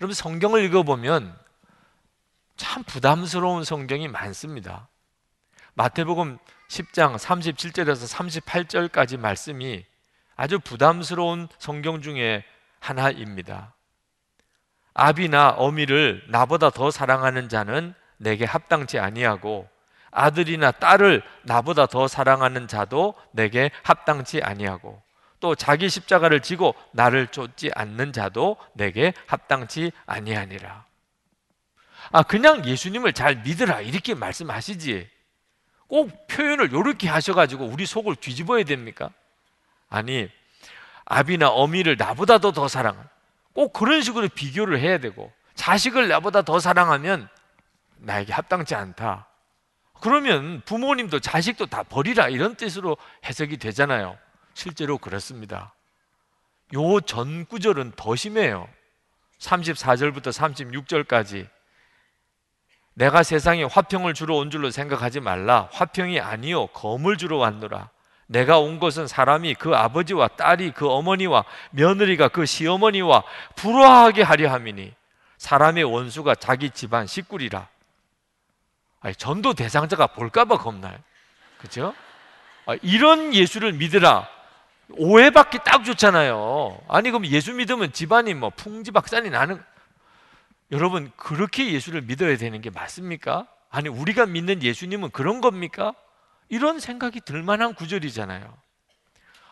여러분 0.00 0.14
성경을 0.14 0.64
읽어보면 0.64 1.38
참 2.56 2.82
부담스러운 2.84 3.64
성경이 3.64 4.08
많습니다. 4.08 4.88
마태복음 5.74 6.38
10장 6.68 7.16
37절에서 7.16 8.40
38절까지 8.42 9.18
말씀이 9.18 9.84
아주 10.36 10.58
부담스러운 10.58 11.48
성경 11.58 12.02
중에 12.02 12.44
하나입니다. 12.78 13.71
아비나 14.94 15.50
어미를 15.50 16.24
나보다 16.28 16.70
더 16.70 16.90
사랑하는 16.90 17.48
자는 17.48 17.94
내게 18.18 18.44
합당치 18.44 18.98
아니하고 18.98 19.68
아들이나 20.10 20.70
딸을 20.70 21.22
나보다 21.42 21.86
더 21.86 22.06
사랑하는 22.06 22.68
자도 22.68 23.14
내게 23.32 23.70
합당치 23.82 24.42
아니하고 24.42 25.02
또 25.40 25.54
자기 25.56 25.88
십자가를 25.88 26.40
지고 26.40 26.74
나를 26.92 27.26
쫓지 27.28 27.70
않는 27.74 28.12
자도 28.12 28.56
내게 28.74 29.12
합당치 29.26 29.90
아니하니라. 30.06 30.84
아 32.12 32.22
그냥 32.22 32.64
예수님을 32.64 33.12
잘 33.12 33.36
믿으라 33.36 33.80
이렇게 33.80 34.14
말씀하시지. 34.14 35.10
꼭 35.88 36.26
표현을 36.28 36.68
이렇게 36.72 37.08
하셔가지고 37.08 37.64
우리 37.66 37.86
속을 37.86 38.16
뒤집어야 38.16 38.64
됩니까? 38.64 39.10
아니 39.88 40.28
아비나 41.06 41.48
어미를 41.48 41.96
나보다도 41.96 42.52
더 42.52 42.68
사랑. 42.68 43.08
꼭 43.54 43.72
그런 43.72 44.02
식으로 44.02 44.28
비교를 44.28 44.80
해야 44.80 44.98
되고 44.98 45.32
자식을 45.54 46.08
나보다 46.08 46.42
더 46.42 46.58
사랑하면 46.58 47.28
나에게 47.98 48.32
합당치 48.32 48.74
않다. 48.74 49.28
그러면 50.00 50.62
부모님도 50.64 51.20
자식도 51.20 51.66
다 51.66 51.82
버리라 51.84 52.28
이런 52.28 52.56
뜻으로 52.56 52.96
해석이 53.24 53.58
되잖아요. 53.58 54.18
실제로 54.54 54.98
그렇습니다. 54.98 55.74
요 56.74 57.00
전 57.00 57.44
구절은 57.46 57.92
더 57.96 58.16
심해요. 58.16 58.68
34절부터 59.38 60.32
36절까지 60.32 61.48
내가 62.94 63.22
세상에 63.22 63.64
화평을 63.64 64.14
주러 64.14 64.36
온 64.36 64.50
줄로 64.50 64.70
생각하지 64.70 65.20
말라. 65.20 65.68
화평이 65.72 66.20
아니요 66.20 66.66
검을 66.68 67.16
주러 67.16 67.36
왔노라. 67.38 67.90
내가 68.26 68.58
온 68.58 68.78
것은 68.78 69.06
사람이 69.06 69.54
그 69.54 69.74
아버지와 69.74 70.28
딸이 70.28 70.72
그 70.72 70.88
어머니와 70.88 71.44
며느리가 71.70 72.28
그 72.28 72.46
시어머니와 72.46 73.24
불화하게 73.56 74.22
하려 74.22 74.50
함이니 74.50 74.94
사람의 75.36 75.84
원수가 75.84 76.36
자기 76.36 76.70
집안 76.70 77.06
식구리라. 77.06 77.68
아니, 79.00 79.14
전도 79.16 79.54
대상자가 79.54 80.06
볼까봐 80.06 80.58
겁나요. 80.58 80.96
그죠? 81.58 81.94
아, 82.66 82.76
이런 82.82 83.34
예수를 83.34 83.72
믿으라. 83.72 84.28
오해받기 84.90 85.58
딱 85.64 85.84
좋잖아요. 85.84 86.80
아니, 86.88 87.10
그럼 87.10 87.26
예수 87.26 87.52
믿으면 87.52 87.92
집안이 87.92 88.34
뭐 88.34 88.50
풍지박산이 88.50 89.30
나는. 89.30 89.62
여러분, 90.70 91.10
그렇게 91.16 91.72
예수를 91.72 92.02
믿어야 92.02 92.36
되는 92.36 92.60
게 92.60 92.70
맞습니까? 92.70 93.46
아니, 93.70 93.88
우리가 93.88 94.26
믿는 94.26 94.62
예수님은 94.62 95.10
그런 95.10 95.40
겁니까? 95.40 95.92
이런 96.52 96.80
생각이 96.80 97.22
들 97.22 97.42
만한 97.42 97.74
구절이잖아요. 97.74 98.54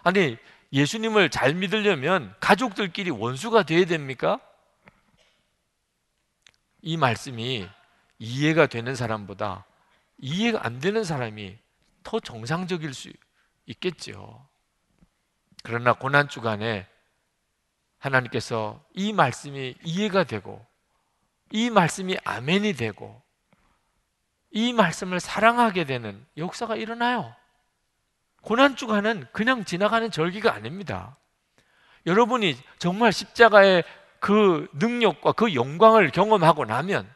아니, 0.02 0.36
예수님을 0.70 1.30
잘 1.30 1.54
믿으려면 1.54 2.34
가족들끼리 2.40 3.08
원수가 3.08 3.62
돼야 3.62 3.86
됩니까? 3.86 4.38
이 6.82 6.98
말씀이 6.98 7.66
이해가 8.18 8.66
되는 8.66 8.94
사람보다 8.94 9.64
이해가 10.18 10.66
안 10.66 10.78
되는 10.78 11.02
사람이 11.02 11.56
더 12.02 12.20
정상적일 12.20 12.92
수 12.92 13.10
있겠죠. 13.64 14.46
그러나 15.62 15.94
고난 15.94 16.28
주간에 16.28 16.86
하나님께서 17.96 18.84
이 18.92 19.14
말씀이 19.14 19.74
이해가 19.82 20.24
되고 20.24 20.66
이 21.50 21.70
말씀이 21.70 22.18
아멘이 22.24 22.74
되고 22.74 23.22
이 24.50 24.72
말씀을 24.72 25.20
사랑하게 25.20 25.84
되는 25.84 26.24
역사가 26.36 26.76
일어나요. 26.76 27.34
고난 28.42 28.76
주간은 28.76 29.26
그냥 29.32 29.64
지나가는 29.64 30.10
절기가 30.10 30.52
아닙니다. 30.52 31.16
여러분이 32.06 32.56
정말 32.78 33.12
십자가의 33.12 33.84
그 34.18 34.68
능력과 34.74 35.32
그 35.32 35.54
영광을 35.54 36.10
경험하고 36.10 36.64
나면 36.64 37.08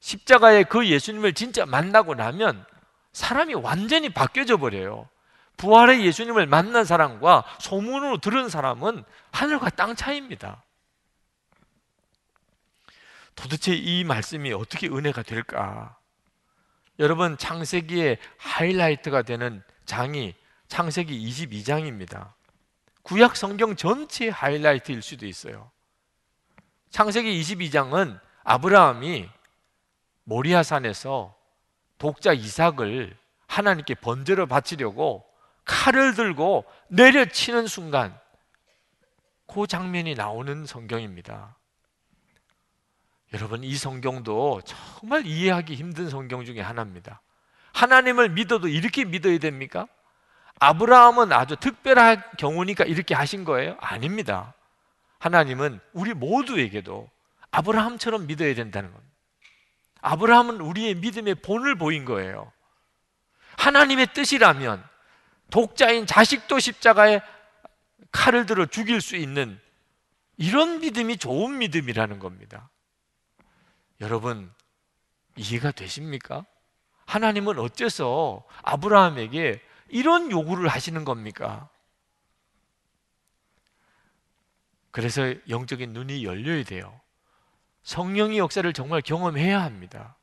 십자가의 0.00 0.64
그 0.64 0.86
예수님을 0.86 1.34
진짜 1.34 1.66
만나고 1.66 2.14
나면 2.14 2.64
사람이 3.12 3.54
완전히 3.54 4.08
바뀌어져 4.08 4.56
버려요. 4.56 5.08
부활의 5.56 6.04
예수님을 6.06 6.46
만난 6.46 6.84
사람과 6.84 7.44
소문으로 7.58 8.18
들은 8.18 8.48
사람은 8.48 9.04
하늘과 9.32 9.70
땅 9.70 9.94
차이입니다. 9.94 10.62
도대체 13.34 13.74
이 13.74 14.04
말씀이 14.04 14.52
어떻게 14.52 14.88
은혜가 14.88 15.22
될까? 15.22 15.99
여러분, 17.00 17.38
창세기의 17.38 18.18
하이라이트가 18.36 19.22
되는 19.22 19.62
장이 19.86 20.34
창세기 20.68 21.18
22장입니다. 21.28 22.34
구약 23.02 23.36
성경 23.36 23.74
전체의 23.74 24.30
하이라이트일 24.30 25.00
수도 25.00 25.26
있어요. 25.26 25.70
창세기 26.90 27.40
22장은 27.40 28.20
아브라함이 28.44 29.30
모리아산에서 30.24 31.34
독자 31.96 32.34
이삭을 32.34 33.16
하나님께 33.46 33.94
번제로 33.94 34.46
바치려고 34.46 35.24
칼을 35.64 36.14
들고 36.14 36.66
내려치는 36.88 37.66
순간 37.66 38.18
그 39.46 39.66
장면이 39.66 40.16
나오는 40.16 40.66
성경입니다. 40.66 41.56
여러분 43.32 43.62
이 43.62 43.74
성경도 43.76 44.60
정말 44.64 45.24
이해하기 45.24 45.74
힘든 45.74 46.10
성경 46.10 46.44
중에 46.44 46.60
하나입니다. 46.60 47.20
하나님을 47.72 48.30
믿어도 48.30 48.68
이렇게 48.68 49.04
믿어야 49.04 49.38
됩니까? 49.38 49.86
아브라함은 50.58 51.32
아주 51.32 51.56
특별한 51.56 52.22
경우니까 52.38 52.84
이렇게 52.84 53.14
하신 53.14 53.44
거예요? 53.44 53.76
아닙니다. 53.80 54.54
하나님은 55.18 55.80
우리 55.92 56.12
모두에게도 56.12 57.08
아브라함처럼 57.52 58.26
믿어야 58.26 58.54
된다는 58.54 58.90
겁니다. 58.92 59.14
아브라함은 60.02 60.60
우리의 60.60 60.96
믿음의 60.96 61.36
본을 61.36 61.76
보인 61.76 62.04
거예요. 62.04 62.50
하나님의 63.56 64.12
뜻이라면 64.12 64.82
독자인 65.50 66.06
자식도 66.06 66.58
십자가에 66.58 67.20
칼을 68.12 68.46
들어 68.46 68.66
죽일 68.66 69.00
수 69.00 69.16
있는 69.16 69.60
이런 70.36 70.80
믿음이 70.80 71.18
좋은 71.18 71.58
믿음이라는 71.58 72.18
겁니다. 72.18 72.70
여러분, 74.00 74.52
이해가 75.36 75.72
되십니까? 75.72 76.44
하나님은 77.06 77.58
어째서 77.58 78.44
아브라함에게 78.62 79.60
이런 79.88 80.30
요구를 80.30 80.68
하시는 80.68 81.04
겁니까? 81.04 81.68
그래서 84.90 85.34
영적인 85.48 85.92
눈이 85.92 86.24
열려야 86.24 86.64
돼요. 86.64 87.00
성령의 87.82 88.38
역사를 88.38 88.70
정말 88.72 89.00
경험해야 89.00 89.62
합니다. 89.62 90.16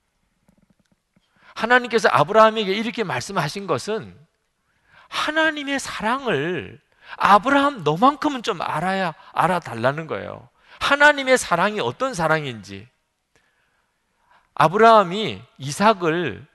하나님께서 1.56 2.10
아브라함에게 2.10 2.74
이렇게 2.74 3.04
말씀하신 3.04 3.68
것은 3.68 4.18
하나님의 5.10 5.80
사랑을 5.80 6.80
아브라함 7.16 7.84
너만큼은 7.84 8.44
좀 8.44 8.62
알아야 8.62 9.14
알아달라는 9.32 10.08
거예요. 10.08 10.50
하나님의 10.80 11.38
사랑이 11.38 11.80
어떤 11.80 12.14
사랑인지. 12.14 12.88
아브라함이 14.60 15.42
이삭을 15.60 16.46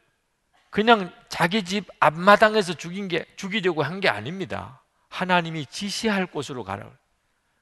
그냥 0.71 1.13
자기 1.29 1.65
집 1.65 1.87
앞마당에서 2.01 2.75
죽인 2.75 3.07
게 3.09 3.25
죽이려고 3.37 3.83
한 3.83 4.01
게 4.01 4.09
아닙니다. 4.09 4.83
하나님이 5.09 5.67
지시할 5.67 6.27
곳으로 6.27 6.65
가라. 6.65 6.91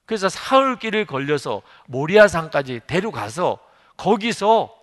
그래서 0.06 0.28
사흘길을 0.28 1.04
걸려서 1.06 1.62
모리아산까지 1.88 2.80
데려가서 2.86 3.58
거기서 3.96 4.74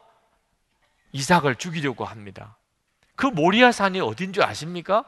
이삭을 1.13 1.56
죽이려고 1.56 2.06
합니다. 2.06 2.58
그 3.15 3.26
모리아산이 3.26 4.00
어딘 4.00 4.34
줄 4.34 4.43
아십니까? 4.43 5.06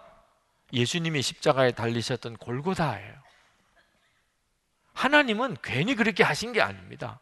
예수님이 0.73 1.21
십자가에 1.21 1.71
달리셨던 1.71 2.37
골고다예요. 2.37 3.13
하나님은 4.93 5.57
괜히 5.61 5.95
그렇게 5.95 6.23
하신 6.23 6.53
게 6.53 6.61
아닙니다. 6.61 7.19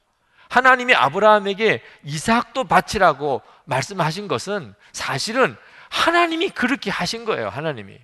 하나님이 0.49 0.95
아브라함에게 0.95 1.83
이삭도 2.03 2.65
바치라고 2.65 3.41
말씀하신 3.65 4.27
것은 4.27 4.73
사실은 4.91 5.55
하나님이 5.89 6.49
그렇게 6.49 6.89
하신 6.89 7.25
거예요. 7.25 7.49
하나님이. 7.49 7.97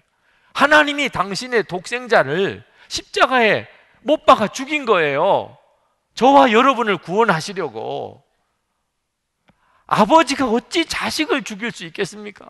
하나님이 0.53 1.09
당신의 1.09 1.63
독생자를 1.63 2.63
십자가에 2.87 3.67
못 4.01 4.25
박아 4.25 4.49
죽인 4.49 4.85
거예요. 4.85 5.57
저와 6.15 6.51
여러분을 6.51 6.97
구원하시려고. 6.97 8.23
아버지가 9.87 10.47
어찌 10.47 10.85
자식을 10.85 11.43
죽일 11.43 11.71
수 11.71 11.85
있겠습니까? 11.85 12.49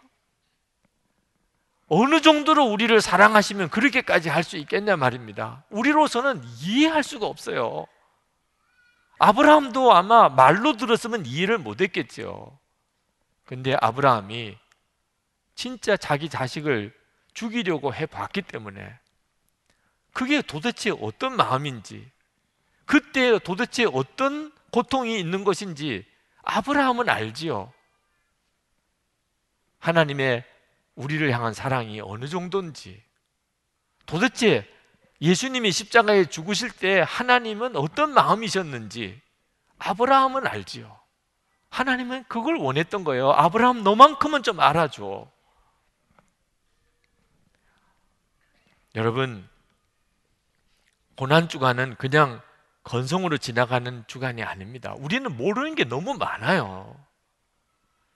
어느 1.87 2.21
정도로 2.21 2.65
우리를 2.65 2.99
사랑하시면 3.01 3.69
그렇게까지 3.69 4.29
할 4.29 4.43
수 4.43 4.57
있겠냐 4.57 4.97
말입니다. 4.97 5.63
우리로서는 5.69 6.41
이해할 6.61 7.03
수가 7.03 7.25
없어요. 7.27 7.85
아브라함도 9.19 9.93
아마 9.93 10.29
말로 10.29 10.75
들었으면 10.75 11.25
이해를 11.25 11.57
못 11.57 11.81
했겠죠. 11.81 12.57
근데 13.45 13.75
아브라함이 13.79 14.57
진짜 15.55 15.95
자기 15.97 16.29
자식을 16.29 16.93
죽이려고 17.33 17.93
해 17.93 18.05
봤기 18.05 18.41
때문에 18.43 18.97
그게 20.13 20.41
도대체 20.41 20.91
어떤 20.91 21.35
마음인지 21.35 22.09
그때 22.85 23.39
도대체 23.39 23.85
어떤 23.85 24.51
고통이 24.71 25.19
있는 25.19 25.43
것인지 25.43 26.05
아브라함은 26.43 27.09
알지요. 27.09 27.71
하나님의 29.79 30.43
우리를 30.95 31.31
향한 31.31 31.53
사랑이 31.53 32.01
어느 32.01 32.27
정도인지 32.27 33.03
도대체 34.05 34.67
예수님이 35.23 35.71
십자가에 35.71 36.25
죽으실 36.25 36.69
때 36.71 37.01
하나님은 37.07 37.77
어떤 37.77 38.13
마음이셨는지 38.13 39.21
아브라함은 39.79 40.45
알지요. 40.45 40.99
하나님은 41.69 42.25
그걸 42.27 42.57
원했던 42.57 43.05
거예요. 43.05 43.31
아브라함 43.31 43.83
너만큼은 43.83 44.43
좀 44.43 44.59
알아줘. 44.59 45.31
여러분, 48.95 49.47
고난 51.15 51.47
주간은 51.47 51.95
그냥 51.95 52.41
건성으로 52.83 53.37
지나가는 53.37 54.03
주간이 54.07 54.43
아닙니다. 54.43 54.93
우리는 54.97 55.35
모르는 55.37 55.75
게 55.75 55.85
너무 55.85 56.15
많아요. 56.15 56.93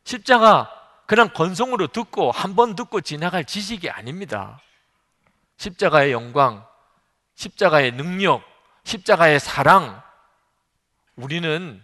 십자가 0.04 0.70
그냥 1.06 1.30
건성으로 1.34 1.88
듣고 1.88 2.32
한 2.32 2.54
번 2.54 2.76
듣고 2.76 3.00
지나갈 3.00 3.46
지식이 3.46 3.90
아닙니다. 3.90 4.60
십자가의 5.56 6.12
영광, 6.12 6.68
십자가의 7.38 7.92
능력, 7.94 8.44
십자가의 8.84 9.40
사랑, 9.40 10.02
우리는 11.16 11.84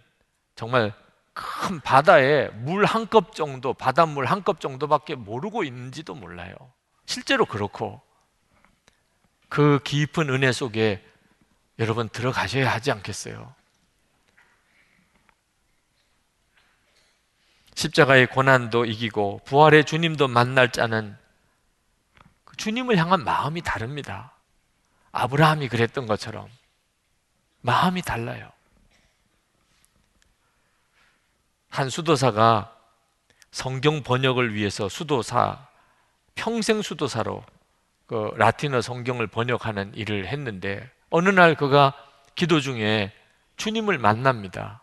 정말 0.56 0.92
큰 1.32 1.80
바다에 1.80 2.48
물 2.48 2.84
한 2.84 3.06
컵 3.06 3.34
정도, 3.34 3.72
바닷물 3.72 4.26
한 4.26 4.42
컵 4.42 4.60
정도밖에 4.60 5.14
모르고 5.14 5.64
있는지도 5.64 6.14
몰라요. 6.14 6.54
실제로 7.06 7.44
그렇고, 7.46 8.02
그 9.48 9.78
깊은 9.84 10.28
은혜 10.30 10.50
속에 10.52 11.04
여러분 11.78 12.08
들어가셔야 12.08 12.70
하지 12.72 12.90
않겠어요? 12.90 13.54
십자가의 17.74 18.26
고난도 18.26 18.84
이기고 18.86 19.40
부활의 19.44 19.84
주님도 19.84 20.28
만날 20.28 20.70
자는 20.72 21.16
그 22.44 22.56
주님을 22.56 22.96
향한 22.96 23.22
마음이 23.24 23.62
다릅니다. 23.62 24.33
아브라함이 25.14 25.68
그랬던 25.68 26.06
것처럼 26.06 26.48
마음이 27.60 28.02
달라요. 28.02 28.50
한 31.70 31.88
수도사가 31.88 32.76
성경 33.50 34.02
번역을 34.02 34.54
위해서 34.54 34.88
수도사 34.88 35.66
평생 36.34 36.82
수도사로 36.82 37.44
그 38.06 38.32
라틴어 38.36 38.80
성경을 38.80 39.28
번역하는 39.28 39.94
일을 39.94 40.26
했는데 40.26 40.90
어느 41.10 41.28
날 41.28 41.54
그가 41.54 41.94
기도 42.34 42.60
중에 42.60 43.12
주님을 43.56 43.98
만납니다. 43.98 44.82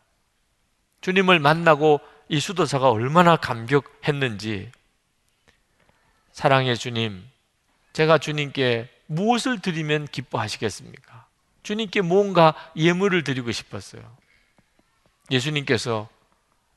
주님을 1.02 1.39
만나고 1.39 2.00
이 2.30 2.39
수도사가 2.39 2.89
얼마나 2.89 3.36
감격했는지 3.36 4.72
사랑의 6.32 6.78
주님, 6.78 7.22
제가 7.91 8.17
주님께 8.17 8.89
무엇을 9.12 9.60
드리면 9.60 10.08
기뻐하시겠습니까? 10.08 11.26
주님께 11.63 12.02
뭔가 12.02 12.54
예물을 12.78 13.24
드리고 13.24 13.52
싶었어요. 13.52 14.02
예수님께서 15.30 16.08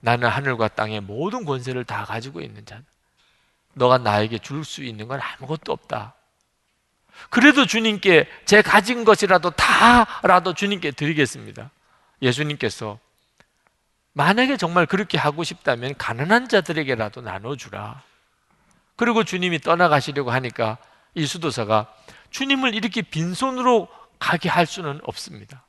나는 0.00 0.28
하늘과 0.28 0.68
땅의 0.68 1.00
모든 1.00 1.44
권세를 1.44 1.84
다 1.84 2.04
가지고 2.04 2.40
있는 2.40 2.66
자. 2.66 2.82
너가 3.74 3.98
나에게 3.98 4.38
줄 4.38 4.64
수 4.64 4.82
있는 4.82 5.06
건 5.06 5.20
아무것도 5.20 5.72
없다. 5.72 6.14
그래도 7.30 7.66
주님께 7.66 8.28
제 8.44 8.62
가진 8.62 9.04
것이라도 9.04 9.50
다라도 9.50 10.54
주님께 10.54 10.90
드리겠습니다. 10.90 11.70
예수님께서 12.20 12.98
만약에 14.12 14.56
정말 14.56 14.86
그렇게 14.86 15.18
하고 15.18 15.44
싶다면 15.44 15.94
가난한 15.96 16.48
자들에게라도 16.48 17.20
나눠주라. 17.20 18.02
그리고 18.96 19.22
주님이 19.22 19.60
떠나가시려고 19.60 20.32
하니까 20.32 20.78
이 21.14 21.26
수도사가 21.26 21.92
주님을 22.34 22.74
이렇게 22.74 23.00
빈손으로 23.00 23.88
가게 24.18 24.48
할 24.48 24.66
수는 24.66 25.00
없습니다. 25.04 25.64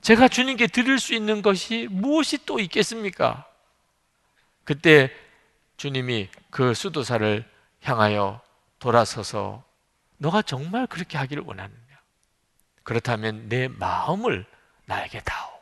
제가 0.00 0.26
주님께 0.26 0.66
드릴 0.66 0.98
수 0.98 1.14
있는 1.14 1.42
것이 1.42 1.88
무엇이 1.90 2.46
또 2.46 2.58
있겠습니까? 2.58 3.46
그때 4.64 5.12
주님이 5.76 6.30
그 6.48 6.72
수도사를 6.72 7.46
향하여 7.82 8.40
돌아서서 8.78 9.62
너가 10.16 10.40
정말 10.40 10.86
그렇게 10.86 11.18
하기를 11.18 11.42
원하느냐? 11.44 11.76
그렇다면 12.82 13.50
내 13.50 13.68
마음을 13.68 14.46
나에게 14.86 15.20
다오. 15.20 15.60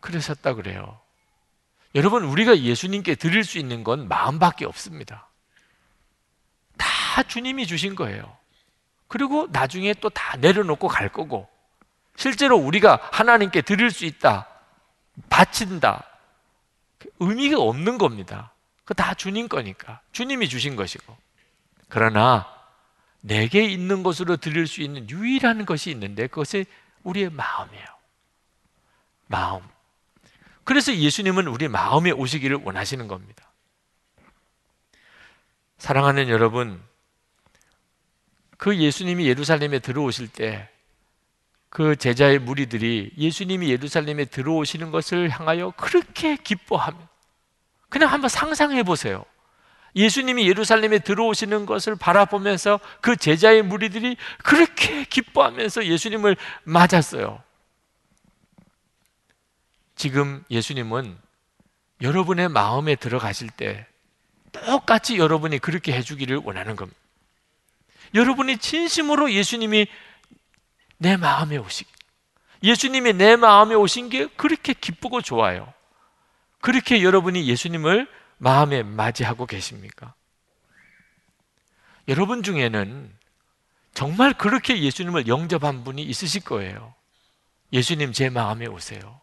그러셨다 0.00 0.52
그래요. 0.52 1.00
여러분, 1.94 2.22
우리가 2.24 2.58
예수님께 2.58 3.14
드릴 3.14 3.44
수 3.44 3.56
있는 3.56 3.82
건 3.82 4.08
마음밖에 4.08 4.66
없습니다. 4.66 5.29
다 7.10 7.24
주님이 7.24 7.66
주신 7.66 7.96
거예요. 7.96 8.36
그리고 9.08 9.48
나중에 9.50 9.94
또 9.94 10.10
다 10.10 10.36
내려놓고 10.36 10.86
갈 10.86 11.08
거고, 11.08 11.48
실제로 12.14 12.56
우리가 12.56 13.00
하나님께 13.10 13.62
드릴 13.62 13.90
수 13.90 14.04
있다, 14.04 14.46
바친다, 15.28 16.04
의미가 17.18 17.58
없는 17.58 17.98
겁니다. 17.98 18.52
그 18.84 18.94
다 18.94 19.14
주님 19.14 19.48
거니까. 19.48 20.00
주님이 20.12 20.48
주신 20.48 20.76
것이고. 20.76 21.16
그러나 21.88 22.46
내게 23.20 23.64
있는 23.64 24.04
것으로 24.04 24.36
드릴 24.36 24.68
수 24.68 24.80
있는 24.80 25.10
유일한 25.10 25.66
것이 25.66 25.90
있는데 25.90 26.28
그것이 26.28 26.64
우리의 27.02 27.30
마음이에요. 27.30 27.86
마음. 29.26 29.62
그래서 30.62 30.94
예수님은 30.94 31.48
우리 31.48 31.66
마음에 31.66 32.12
오시기를 32.12 32.58
원하시는 32.64 33.08
겁니다. 33.08 33.50
사랑하는 35.78 36.28
여러분, 36.28 36.80
그 38.60 38.76
예수님이 38.76 39.26
예루살렘에 39.26 39.80
들어오실 39.80 40.28
때 40.28 40.70
그 41.70 41.94
제자의 41.94 42.40
무리들이 42.40 43.12
예수님이 43.16 43.70
예루살렘에 43.70 44.24
들어오시는 44.24 44.90
것을 44.90 45.30
향하여 45.30 45.70
그렇게 45.76 46.36
기뻐하며 46.36 46.98
그냥 47.88 48.12
한번 48.12 48.28
상상해 48.28 48.82
보세요. 48.82 49.24
예수님이 49.94 50.48
예루살렘에 50.48 50.98
들어오시는 50.98 51.66
것을 51.66 51.96
바라보면서 51.96 52.80
그 53.00 53.16
제자의 53.16 53.62
무리들이 53.62 54.16
그렇게 54.42 55.04
기뻐하면서 55.04 55.86
예수님을 55.86 56.36
맞았어요. 56.64 57.42
지금 59.94 60.44
예수님은 60.50 61.16
여러분의 62.02 62.48
마음에 62.48 62.96
들어가실 62.96 63.50
때 63.50 63.86
똑같이 64.52 65.18
여러분이 65.18 65.58
그렇게 65.60 65.92
해주기를 65.92 66.40
원하는 66.44 66.74
겁니다. 66.74 66.98
여러분이 68.14 68.58
진심으로 68.58 69.32
예수님이 69.32 69.86
내 70.98 71.16
마음에 71.16 71.56
오시 71.56 71.84
예수님이 72.62 73.14
내 73.14 73.36
마음에 73.36 73.74
오신 73.74 74.10
게 74.10 74.26
그렇게 74.36 74.74
기쁘고 74.74 75.22
좋아요. 75.22 75.72
그렇게 76.60 77.02
여러분이 77.02 77.48
예수님을 77.48 78.06
마음에 78.36 78.82
맞이하고 78.82 79.46
계십니까? 79.46 80.14
여러분 82.08 82.42
중에는 82.42 83.10
정말 83.94 84.34
그렇게 84.34 84.82
예수님을 84.82 85.26
영접한 85.26 85.84
분이 85.84 86.02
있으실 86.02 86.42
거예요. 86.44 86.94
예수님 87.72 88.12
제 88.12 88.28
마음에 88.28 88.66
오세요. 88.66 89.20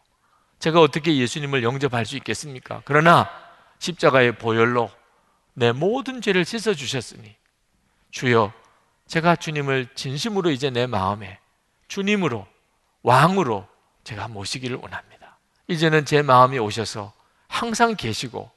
제가 0.58 0.80
어떻게 0.80 1.16
예수님을 1.16 1.62
영접할 1.62 2.06
수 2.06 2.16
있겠습니까? 2.16 2.82
그러나 2.84 3.30
십자가의 3.78 4.38
보혈로 4.38 4.90
내 5.54 5.72
모든 5.72 6.20
죄를 6.20 6.44
씻어 6.44 6.74
주셨으니 6.74 7.36
주여 8.10 8.52
제가 9.08 9.36
주님을 9.36 9.88
진심으로 9.94 10.50
이제 10.50 10.70
내 10.70 10.86
마음에 10.86 11.38
주님으로 11.88 12.46
왕으로 13.02 13.66
제가 14.04 14.28
모시기를 14.28 14.76
원합니다. 14.76 15.38
이제는 15.66 16.04
제 16.04 16.22
마음에 16.22 16.58
오셔서 16.58 17.12
항상 17.48 17.96
계시고 17.96 18.50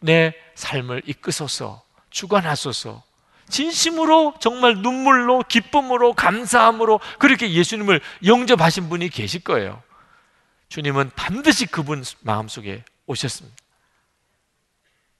내 0.00 0.34
삶을 0.54 1.02
이끄소서 1.06 1.82
주관하소서 2.10 3.02
진심으로 3.48 4.34
정말 4.40 4.76
눈물로 4.76 5.42
기쁨으로 5.42 6.14
감사함으로 6.14 7.00
그렇게 7.18 7.52
예수님을 7.52 8.00
영접하신 8.24 8.88
분이 8.88 9.10
계실 9.10 9.44
거예요. 9.44 9.82
주님은 10.68 11.10
반드시 11.14 11.66
그분 11.66 12.02
마음속에 12.20 12.82
오셨습니다. 13.06 13.54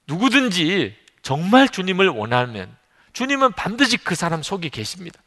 누구든지 0.07 0.97
정말 1.21 1.69
주님을 1.69 2.09
원하면 2.09 2.75
주님은 3.13 3.53
반드시 3.53 3.97
그 3.97 4.15
사람 4.15 4.43
속에 4.43 4.69
계십니다. 4.69 5.21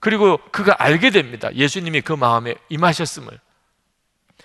그리고 0.00 0.38
그가 0.50 0.76
알게 0.78 1.10
됩니다. 1.10 1.54
예수님이 1.54 2.00
그 2.00 2.12
마음에 2.12 2.54
임하셨음을. 2.68 3.38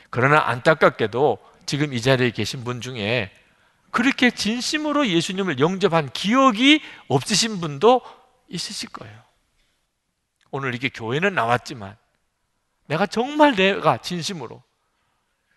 그러나 0.10 0.48
안타깝게도 0.48 1.38
지금 1.66 1.94
이 1.94 2.02
자리에 2.02 2.32
계신 2.32 2.64
분 2.64 2.82
중에 2.82 3.32
그렇게 3.92 4.32
진심으로 4.32 5.08
예수님을 5.08 5.60
영접한 5.60 6.12
기억이 6.12 6.82
없으신 7.08 7.60
분도 7.60 8.02
있으실 8.48 8.90
거예요. 8.90 9.22
오늘 10.50 10.76
이게 10.76 10.90
교회는 10.90 11.34
나왔지만 11.34 11.96
내가 12.88 13.06
정말 13.06 13.56
내가 13.56 13.98
진심으로 13.98 14.62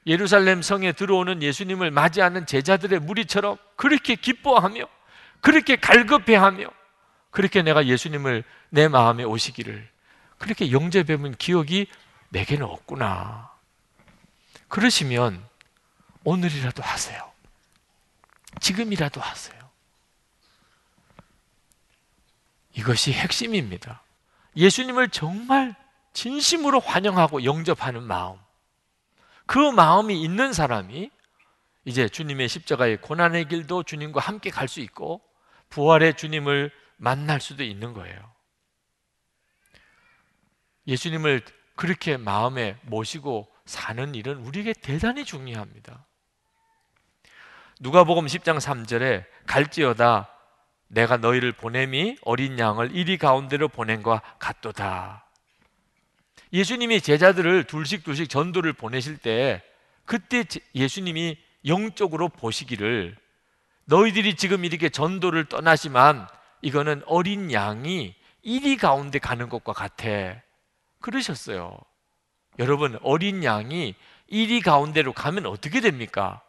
예루살렘 0.06 0.62
성에 0.62 0.92
들어오는 0.92 1.42
예수님을 1.42 1.90
맞이하는 1.90 2.46
제자들의 2.46 3.00
무리처럼 3.00 3.56
그렇게 3.76 4.14
기뻐하며 4.14 4.84
그렇게 5.40 5.76
갈급해하며 5.76 6.68
그렇게 7.34 7.62
내가 7.62 7.86
예수님을 7.86 8.44
내 8.70 8.86
마음에 8.86 9.24
오시기를 9.24 9.90
그렇게 10.38 10.70
영접해본 10.70 11.34
기억이 11.34 11.88
내게는 12.28 12.64
없구나. 12.64 13.50
그러시면 14.68 15.44
오늘이라도 16.22 16.84
하세요. 16.84 17.32
지금이라도 18.60 19.20
하세요. 19.20 19.60
이것이 22.72 23.12
핵심입니다. 23.12 24.04
예수님을 24.54 25.08
정말 25.08 25.74
진심으로 26.12 26.78
환영하고 26.78 27.42
영접하는 27.42 28.04
마음. 28.04 28.38
그 29.46 29.58
마음이 29.58 30.22
있는 30.22 30.52
사람이 30.52 31.10
이제 31.84 32.08
주님의 32.08 32.48
십자가의 32.48 33.00
고난의 33.00 33.48
길도 33.48 33.82
주님과 33.82 34.20
함께 34.20 34.50
갈 34.50 34.68
수 34.68 34.78
있고 34.78 35.20
부활의 35.70 36.14
주님을 36.14 36.70
만날 36.96 37.40
수도 37.40 37.62
있는 37.64 37.92
거예요. 37.92 38.34
예수님을 40.86 41.42
그렇게 41.76 42.16
마음에 42.16 42.76
모시고 42.82 43.48
사는 43.66 44.14
일은 44.14 44.36
우리에게 44.38 44.72
대단히 44.74 45.24
중요합니다. 45.24 46.06
누가복음 47.80 48.26
10장 48.26 48.58
3절에 48.60 49.24
갈지어다 49.46 50.30
내가 50.88 51.16
너희를 51.16 51.52
보냄이 51.52 52.18
어린 52.22 52.58
양을 52.58 52.94
이리 52.94 53.18
가운데로 53.18 53.68
보낸과 53.68 54.20
같도다. 54.38 55.24
예수님이 56.52 57.00
제자들을 57.00 57.64
둘씩 57.64 58.04
둘씩 58.04 58.28
전도를 58.28 58.74
보내실 58.74 59.18
때 59.18 59.62
그때 60.04 60.44
예수님이 60.74 61.36
영적으로 61.66 62.28
보시기를 62.28 63.16
너희들이 63.86 64.36
지금 64.36 64.64
이렇게 64.64 64.88
전도를 64.88 65.46
떠나지만 65.46 66.28
이거는 66.64 67.02
어린 67.04 67.52
양이 67.52 68.14
이리 68.40 68.78
가운데 68.78 69.18
가는 69.18 69.50
것과 69.50 69.74
같아. 69.74 70.06
그러셨어요. 71.00 71.78
여러분, 72.58 72.98
어린 73.02 73.44
양이 73.44 73.94
이리 74.28 74.62
가운데로 74.62 75.12
가면 75.12 75.44
어떻게 75.44 75.82
됩니까? 75.82 76.40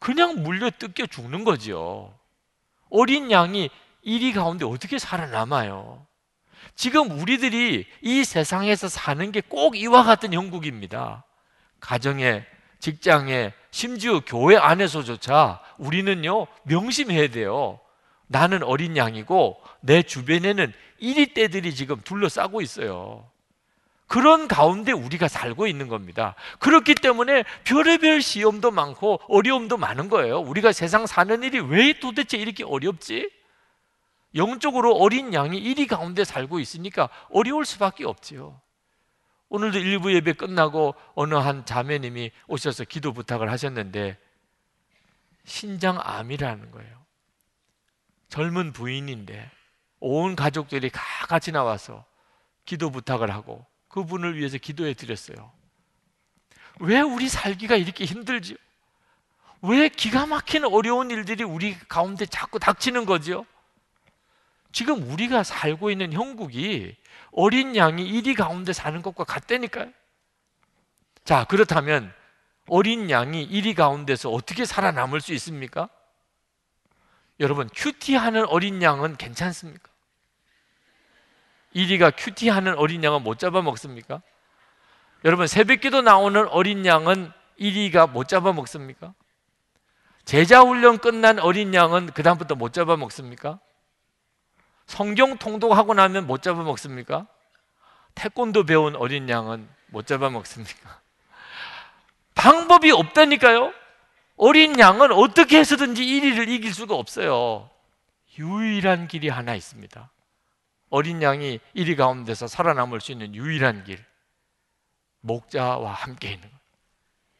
그냥 0.00 0.42
물려 0.42 0.70
뜯겨 0.70 1.06
죽는 1.06 1.44
거지요. 1.44 2.12
어린 2.90 3.30
양이 3.30 3.70
이리 4.02 4.32
가운데 4.32 4.64
어떻게 4.64 4.98
살아남아요? 4.98 6.04
지금 6.74 7.12
우리들이 7.12 7.86
이 8.02 8.24
세상에서 8.24 8.88
사는 8.88 9.30
게 9.30 9.40
꼭 9.40 9.76
이와 9.76 10.02
같은 10.02 10.32
형국입니다. 10.32 11.24
가정에, 11.78 12.44
직장에, 12.80 13.52
심지어 13.70 14.18
교회 14.26 14.56
안에서조차 14.56 15.60
우리는요, 15.78 16.48
명심해야 16.64 17.28
돼요. 17.28 17.78
나는 18.26 18.62
어린 18.62 18.96
양이고 18.96 19.60
내 19.80 20.02
주변에는 20.02 20.72
이리 20.98 21.34
떼들이 21.34 21.74
지금 21.74 22.00
둘러싸고 22.02 22.60
있어요. 22.60 23.28
그런 24.06 24.46
가운데 24.46 24.92
우리가 24.92 25.26
살고 25.28 25.66
있는 25.66 25.88
겁니다. 25.88 26.34
그렇기 26.60 26.94
때문에 26.94 27.44
별의별 27.64 28.22
시험도 28.22 28.70
많고 28.70 29.20
어려움도 29.28 29.76
많은 29.76 30.08
거예요. 30.08 30.38
우리가 30.40 30.72
세상 30.72 31.06
사는 31.06 31.42
일이 31.42 31.58
왜 31.58 31.98
도대체 31.98 32.36
이렇게 32.38 32.64
어렵지? 32.64 33.30
영적으로 34.36 34.94
어린 34.94 35.34
양이 35.34 35.58
이리 35.58 35.86
가운데 35.86 36.24
살고 36.24 36.60
있으니까 36.60 37.08
어려울 37.30 37.64
수밖에 37.64 38.04
없지요. 38.04 38.60
오늘도 39.48 39.78
일부 39.78 40.12
예배 40.12 40.34
끝나고 40.34 40.94
어느 41.14 41.34
한 41.34 41.64
자매님이 41.64 42.30
오셔서 42.48 42.84
기도 42.84 43.12
부탁을 43.12 43.50
하셨는데 43.50 44.18
신장암이라는 45.44 46.70
거예요. 46.70 47.05
젊은 48.28 48.72
부인인데 48.72 49.50
온 50.00 50.36
가족들이 50.36 50.90
다 50.90 51.02
같이 51.28 51.52
나와서 51.52 52.04
기도 52.64 52.90
부탁을 52.90 53.30
하고 53.30 53.64
그분을 53.88 54.36
위해서 54.36 54.58
기도해 54.58 54.94
드렸어요. 54.94 55.52
왜 56.80 57.00
우리 57.00 57.28
살기가 57.28 57.76
이렇게 57.76 58.04
힘들지요? 58.04 58.56
왜 59.62 59.88
기가 59.88 60.26
막힌 60.26 60.64
어려운 60.64 61.10
일들이 61.10 61.44
우리 61.44 61.78
가운데 61.78 62.26
자꾸 62.26 62.58
닥치는 62.58 63.06
거죠? 63.06 63.46
지금 64.72 65.10
우리가 65.10 65.42
살고 65.42 65.90
있는 65.90 66.12
형국이 66.12 66.96
어린 67.32 67.76
양이 67.76 68.06
이리 68.06 68.34
가운데 68.34 68.72
사는 68.72 69.00
것과 69.00 69.24
같다니까요. 69.24 69.90
자, 71.24 71.44
그렇다면 71.44 72.12
어린 72.68 73.08
양이 73.10 73.42
이리 73.42 73.74
가운데서 73.74 74.30
어떻게 74.30 74.64
살아남을 74.64 75.20
수 75.20 75.32
있습니까? 75.34 75.88
여러분, 77.40 77.68
큐티하는 77.74 78.46
어린 78.46 78.82
양은 78.82 79.16
괜찮습니까? 79.16 79.90
이리가 81.76 82.10
큐티하는 82.10 82.78
어린 82.78 83.04
양은 83.04 83.22
못 83.22 83.38
잡아 83.38 83.60
먹습니까? 83.60 84.22
여러분 85.26 85.46
새벽기도 85.46 86.00
나오는 86.00 86.48
어린 86.48 86.86
양은 86.86 87.30
이리가 87.56 88.06
못 88.06 88.28
잡아 88.28 88.52
먹습니까? 88.52 89.12
제자 90.24 90.62
훈련 90.62 90.96
끝난 90.98 91.38
어린 91.38 91.74
양은 91.74 92.12
그 92.12 92.22
다음부터 92.22 92.54
못 92.54 92.72
잡아 92.72 92.96
먹습니까? 92.96 93.60
성경 94.86 95.36
통독하고 95.36 95.92
나면 95.92 96.26
못 96.26 96.42
잡아 96.42 96.62
먹습니까? 96.62 97.26
태권도 98.14 98.64
배운 98.64 98.96
어린 98.96 99.28
양은 99.28 99.68
못 99.88 100.06
잡아 100.06 100.30
먹습니까? 100.30 101.00
방법이 102.34 102.90
없다니까요. 102.90 103.72
어린 104.36 104.78
양은 104.78 105.12
어떻게 105.12 105.58
해서든지 105.58 106.04
1위를 106.04 106.48
이길 106.48 106.72
수가 106.72 106.94
없어요. 106.94 107.70
유일한 108.38 109.08
길이 109.08 109.28
하나 109.28 109.54
있습니다. 109.54 110.10
어린 110.90 111.22
양이 111.22 111.58
이리 111.72 111.96
가운데서 111.96 112.46
살아남을 112.46 113.00
수 113.00 113.12
있는 113.12 113.34
유일한 113.34 113.84
길. 113.84 114.04
목자와 115.20 115.92
함께 115.92 116.32
있는 116.32 116.48
것. 116.48 116.56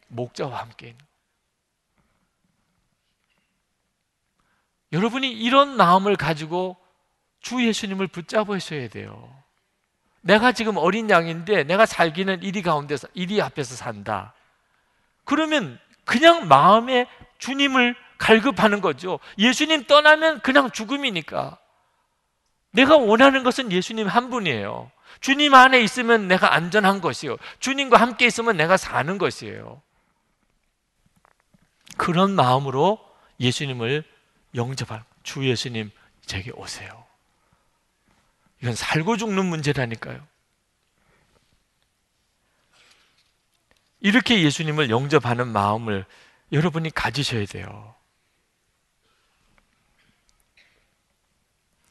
목자와 0.08 0.60
함께 0.60 0.88
있는 0.88 0.98
것. 0.98 1.06
여러분이 4.92 5.30
이런 5.30 5.76
마음을 5.76 6.16
가지고 6.16 6.76
주 7.40 7.64
예수님을 7.64 8.06
붙잡으셔야 8.08 8.88
돼요. 8.88 9.32
내가 10.22 10.52
지금 10.52 10.76
어린 10.76 11.10
양인데 11.10 11.64
내가 11.64 11.86
살기는 11.86 12.42
이리 12.42 12.62
가운데서 12.62 13.06
이리 13.14 13.40
앞에서 13.40 13.76
산다. 13.76 14.34
그러면 15.24 15.78
그냥 16.06 16.48
마음에 16.48 17.06
주님을 17.38 17.94
갈급하는 18.16 18.80
거죠. 18.80 19.18
예수님 19.36 19.84
떠나면 19.84 20.40
그냥 20.40 20.70
죽음이니까. 20.70 21.58
내가 22.70 22.96
원하는 22.96 23.42
것은 23.42 23.70
예수님 23.72 24.06
한 24.06 24.30
분이에요. 24.30 24.90
주님 25.20 25.54
안에 25.54 25.80
있으면 25.80 26.28
내가 26.28 26.54
안전한 26.54 27.00
것이요. 27.00 27.36
주님과 27.58 28.00
함께 28.00 28.26
있으면 28.26 28.56
내가 28.56 28.76
사는 28.76 29.18
것이에요. 29.18 29.82
그런 31.96 32.32
마음으로 32.32 32.98
예수님을 33.40 34.04
영접할 34.54 35.04
주 35.22 35.46
예수님 35.46 35.90
제게 36.24 36.50
오세요. 36.52 37.04
이건 38.62 38.74
살고 38.74 39.16
죽는 39.16 39.44
문제라니까요. 39.44 40.20
이렇게 44.06 44.40
예수님을 44.40 44.88
영접하는 44.88 45.48
마음을 45.48 46.06
여러분이 46.52 46.90
가지셔야 46.90 47.44
돼요. 47.44 47.92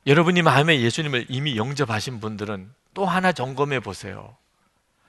여러분이 0.07 0.41
마음에 0.41 0.80
예수님을 0.80 1.26
이미 1.28 1.57
영접하신 1.57 2.22
분들은 2.22 2.74
또 2.93 3.05
하나 3.05 3.34
점검해 3.34 3.82
보세요. 3.82 4.38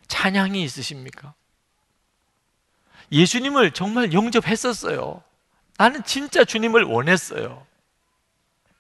찬양이 0.09 0.65
있으십니까? 0.65 1.35
예수님을 3.13 3.71
정말 3.71 4.13
영접했었어요. 4.13 5.23
나는 5.79 6.03
진짜 6.03 6.45
주님을 6.45 6.83
원했어요. 6.83 7.65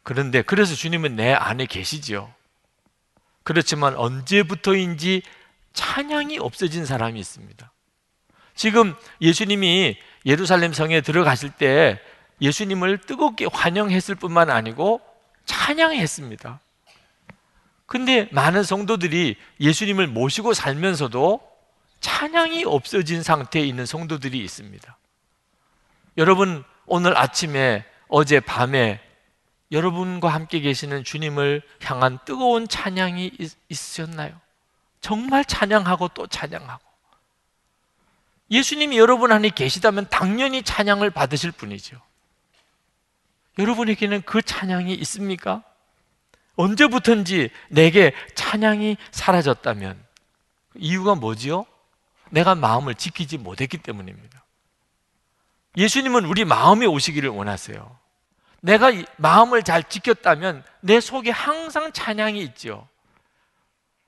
그런데 0.02 0.42
그래서 0.42 0.74
주님은 0.74 1.14
내 1.14 1.32
안에 1.32 1.66
계시지요. 1.66 2.34
그렇지만 3.44 3.94
언제부터인지 3.94 5.22
찬양이 5.74 6.40
없어진 6.40 6.84
사람이 6.84 7.20
있습니다. 7.20 7.70
지금 8.56 8.94
예수님이 9.20 9.96
예루살렘 10.24 10.72
성에 10.72 11.02
들어가실 11.02 11.50
때 11.50 12.00
예수님을 12.40 12.98
뜨겁게 12.98 13.46
환영했을 13.52 14.16
뿐만 14.16 14.50
아니고 14.50 15.00
찬양했습니다. 15.44 16.60
근데 17.86 18.28
많은 18.32 18.64
성도들이 18.64 19.36
예수님을 19.60 20.08
모시고 20.08 20.54
살면서도 20.54 21.40
찬양이 22.00 22.64
없어진 22.64 23.22
상태에 23.22 23.62
있는 23.62 23.86
성도들이 23.86 24.38
있습니다. 24.42 24.98
여러분, 26.18 26.64
오늘 26.86 27.16
아침에 27.16 27.84
어제 28.08 28.40
밤에 28.40 29.00
여러분과 29.70 30.28
함께 30.28 30.60
계시는 30.60 31.04
주님을 31.04 31.62
향한 31.82 32.18
뜨거운 32.24 32.68
찬양이 32.68 33.32
있, 33.38 33.52
있으셨나요? 33.68 34.40
정말 35.00 35.44
찬양하고 35.44 36.08
또 36.08 36.26
찬양하고 36.26 36.85
예수님이 38.50 38.98
여러분 38.98 39.32
안에 39.32 39.50
계시다면 39.50 40.06
당연히 40.08 40.62
찬양을 40.62 41.10
받으실 41.10 41.50
분이죠. 41.50 42.00
여러분에게는 43.58 44.22
그 44.22 44.42
찬양이 44.42 44.94
있습니까? 44.94 45.62
언제부턴지 46.56 47.50
내게 47.68 48.12
찬양이 48.34 48.96
사라졌다면 49.10 50.02
이유가 50.76 51.14
뭐지요? 51.14 51.66
내가 52.30 52.54
마음을 52.54 52.94
지키지 52.94 53.38
못했기 53.38 53.78
때문입니다. 53.78 54.44
예수님은 55.76 56.24
우리 56.24 56.44
마음에 56.44 56.86
오시기를 56.86 57.28
원하세요. 57.28 57.98
내가 58.60 58.90
마음을 59.16 59.62
잘 59.62 59.84
지켰다면 59.84 60.64
내 60.80 61.00
속에 61.00 61.30
항상 61.30 61.92
찬양이 61.92 62.42
있죠. 62.42 62.88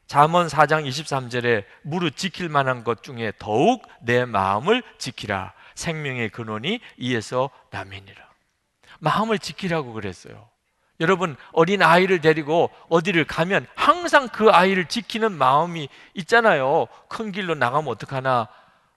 잠언 0.08 0.46
4장 0.46 0.88
23절에 0.88 1.64
무릇 1.82 2.16
지킬 2.16 2.48
만한 2.48 2.82
것 2.82 3.02
중에 3.02 3.30
더욱 3.38 3.86
내 4.00 4.24
마음을 4.24 4.82
지키라. 4.96 5.52
생명의 5.74 6.30
근원이 6.30 6.80
이에서 6.96 7.50
남이니라. 7.70 8.26
마음을 9.00 9.38
지키라고 9.38 9.92
그랬어요. 9.92 10.48
여러분 11.00 11.36
어린 11.52 11.82
아이를 11.82 12.22
데리고 12.22 12.70
어디를 12.88 13.26
가면 13.26 13.66
항상 13.74 14.28
그 14.28 14.50
아이를 14.50 14.86
지키는 14.86 15.30
마음이 15.30 15.90
있잖아요. 16.14 16.88
큰 17.08 17.30
길로 17.30 17.54
나가면 17.54 17.88
어떡하나? 17.88 18.48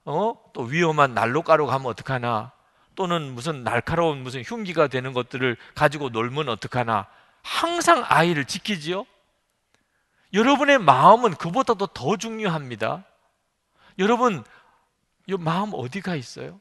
어? 0.05 0.34
또 0.53 0.62
위험한 0.62 1.14
난로 1.14 1.41
가로 1.41 1.68
가면 1.68 1.88
어떡하나? 1.88 2.53
또는 2.95 3.36
무슨 3.36 3.66
날카로운 3.66 4.24
무슨 4.24 4.43
흉기가 4.43 4.88
되는 4.88 5.12
것들을 5.12 5.57
가지고 5.76 6.07
놀면 6.07 6.47
어떡하나? 6.47 7.07
항상 7.43 8.05
아이를 8.07 8.45
지키지요. 8.45 9.05
여러분의 10.34 10.79
마음은 10.79 11.36
그보다도 11.36 11.88
더 11.88 12.17
중요합니다. 12.17 13.05
여러분, 13.99 14.43
이 15.27 15.36
마음 15.38 15.71
어디가 15.73 16.15
있어요? 16.15 16.59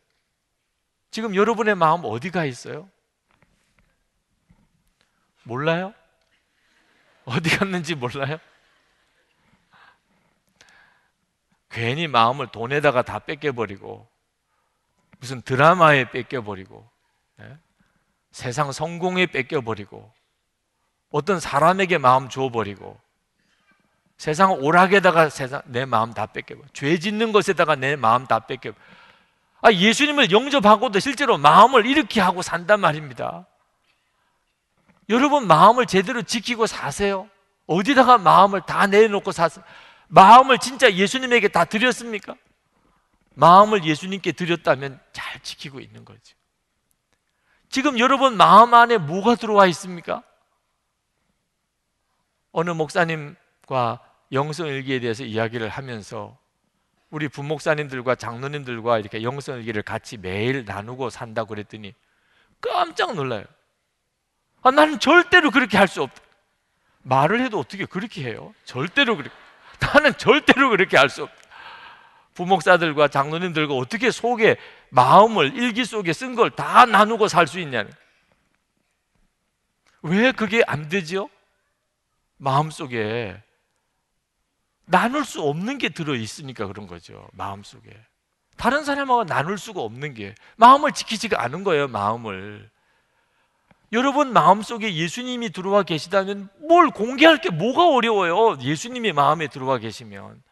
지금 1.10 1.34
여러분의 1.34 1.74
마음 1.74 2.04
어디가 2.04 2.44
있어요? 2.44 2.88
몰라요? 5.44 5.94
어디 7.24 7.50
갔는지 7.56 7.94
몰라요? 7.94 8.38
괜히 11.70 12.08
마음을 12.08 12.48
돈에다가 12.48 13.02
다 13.02 13.20
뺏겨버리고 13.20 14.08
무슨 15.20 15.40
드라마에 15.42 16.10
뺏겨버리고 16.10 16.88
예? 17.40 17.58
세상 18.32 18.72
성공에 18.72 19.26
뺏겨버리고 19.26 20.12
어떤 21.10 21.38
사람에게 21.38 21.98
마음 21.98 22.28
줘버리고 22.28 22.98
세상 24.20 24.52
오락에다가 24.52 25.30
세상 25.30 25.62
내 25.64 25.86
마음 25.86 26.12
다 26.12 26.26
뺏겨버 26.26 26.60
죄 26.74 26.98
짓는 26.98 27.32
것에다가 27.32 27.74
내 27.74 27.96
마음 27.96 28.26
다 28.26 28.40
뺏겨 28.40 28.74
아 29.62 29.72
예수님을 29.72 30.30
영접하고도 30.30 30.98
실제로 30.98 31.38
마음을 31.38 31.86
이렇게 31.86 32.20
하고 32.20 32.42
산단 32.42 32.80
말입니다 32.80 33.46
여러분 35.08 35.46
마음을 35.46 35.86
제대로 35.86 36.20
지키고 36.20 36.66
사세요? 36.66 37.30
어디다가 37.66 38.18
마음을 38.18 38.60
다 38.60 38.86
내놓고 38.86 39.32
사세요? 39.32 39.64
마음을 40.08 40.58
진짜 40.58 40.92
예수님에게 40.92 41.48
다 41.48 41.64
드렸습니까? 41.64 42.34
마음을 43.36 43.86
예수님께 43.86 44.32
드렸다면 44.32 45.00
잘 45.12 45.40
지키고 45.40 45.80
있는 45.80 46.04
거죠. 46.04 46.36
지금 47.70 47.98
여러분 47.98 48.36
마음 48.36 48.74
안에 48.74 48.98
뭐가 48.98 49.36
들어와 49.36 49.66
있습니까? 49.66 50.22
어느 52.52 52.70
목사님과 52.70 54.09
영성일기에 54.32 55.00
대해서 55.00 55.24
이야기를 55.24 55.68
하면서 55.68 56.38
우리 57.10 57.28
부목사님들과 57.28 58.14
장로님들과 58.14 58.98
이렇게 58.98 59.22
영성일기를 59.22 59.82
같이 59.82 60.16
매일 60.16 60.64
나누고 60.64 61.10
산다고 61.10 61.48
그랬더니 61.48 61.94
깜짝 62.60 63.14
놀라요. 63.14 63.44
아, 64.62 64.70
나는 64.70 64.98
절대로 65.00 65.50
그렇게 65.50 65.76
할 65.76 65.88
수 65.88 66.02
없다. 66.02 66.20
말을 67.02 67.40
해도 67.40 67.58
어떻게 67.58 67.86
그렇게 67.86 68.22
해요? 68.24 68.54
절대로 68.64 69.16
그렇게. 69.16 69.34
나는 69.80 70.16
절대로 70.18 70.68
그렇게 70.70 70.96
할 70.96 71.08
수 71.08 71.22
없다. 71.24 71.34
부목사들과 72.34 73.08
장로님들과 73.08 73.74
어떻게 73.74 74.10
속에 74.10 74.56
마음을 74.90 75.56
일기 75.56 75.84
속에 75.84 76.12
쓴 76.12 76.36
걸 76.36 76.50
다 76.50 76.86
나누고 76.86 77.26
살 77.28 77.46
수 77.46 77.58
있냐는. 77.58 77.90
왜 80.02 80.32
그게 80.32 80.62
안 80.66 80.88
되지요? 80.88 81.28
마음 82.36 82.70
속에 82.70 83.42
나눌 84.90 85.24
수 85.24 85.40
없는 85.42 85.78
게 85.78 85.88
들어 85.88 86.14
있으니까 86.14 86.66
그런 86.66 86.86
거죠. 86.86 87.28
마음 87.32 87.62
속에. 87.62 87.90
다른 88.56 88.84
사람하고 88.84 89.24
나눌 89.24 89.56
수가 89.56 89.80
없는 89.80 90.14
게 90.14 90.34
마음을 90.56 90.92
지키지가 90.92 91.42
않은 91.44 91.64
거예요, 91.64 91.88
마음을. 91.88 92.68
여러분 93.92 94.32
마음 94.32 94.62
속에 94.62 94.94
예수님이 94.94 95.50
들어와 95.50 95.82
계시다면 95.82 96.48
뭘 96.68 96.90
공개할 96.90 97.38
게 97.40 97.50
뭐가 97.50 97.88
어려워요? 97.88 98.58
예수님이 98.60 99.12
마음에 99.12 99.48
들어와 99.48 99.78
계시면. 99.78 100.42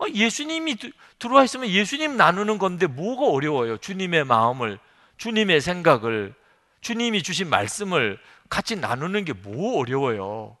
어, 0.00 0.04
예수님이 0.14 0.76
들어와 1.18 1.44
있으면 1.44 1.68
예수님 1.68 2.16
나누는 2.16 2.58
건데 2.58 2.86
뭐가 2.86 3.26
어려워요? 3.32 3.78
주님의 3.78 4.24
마음을, 4.24 4.78
주님의 5.16 5.60
생각을, 5.60 6.34
주님이 6.80 7.22
주신 7.24 7.48
말씀을 7.48 8.18
같이 8.48 8.76
나누는 8.76 9.24
게 9.24 9.32
뭐 9.32 9.80
어려워요? 9.80 10.57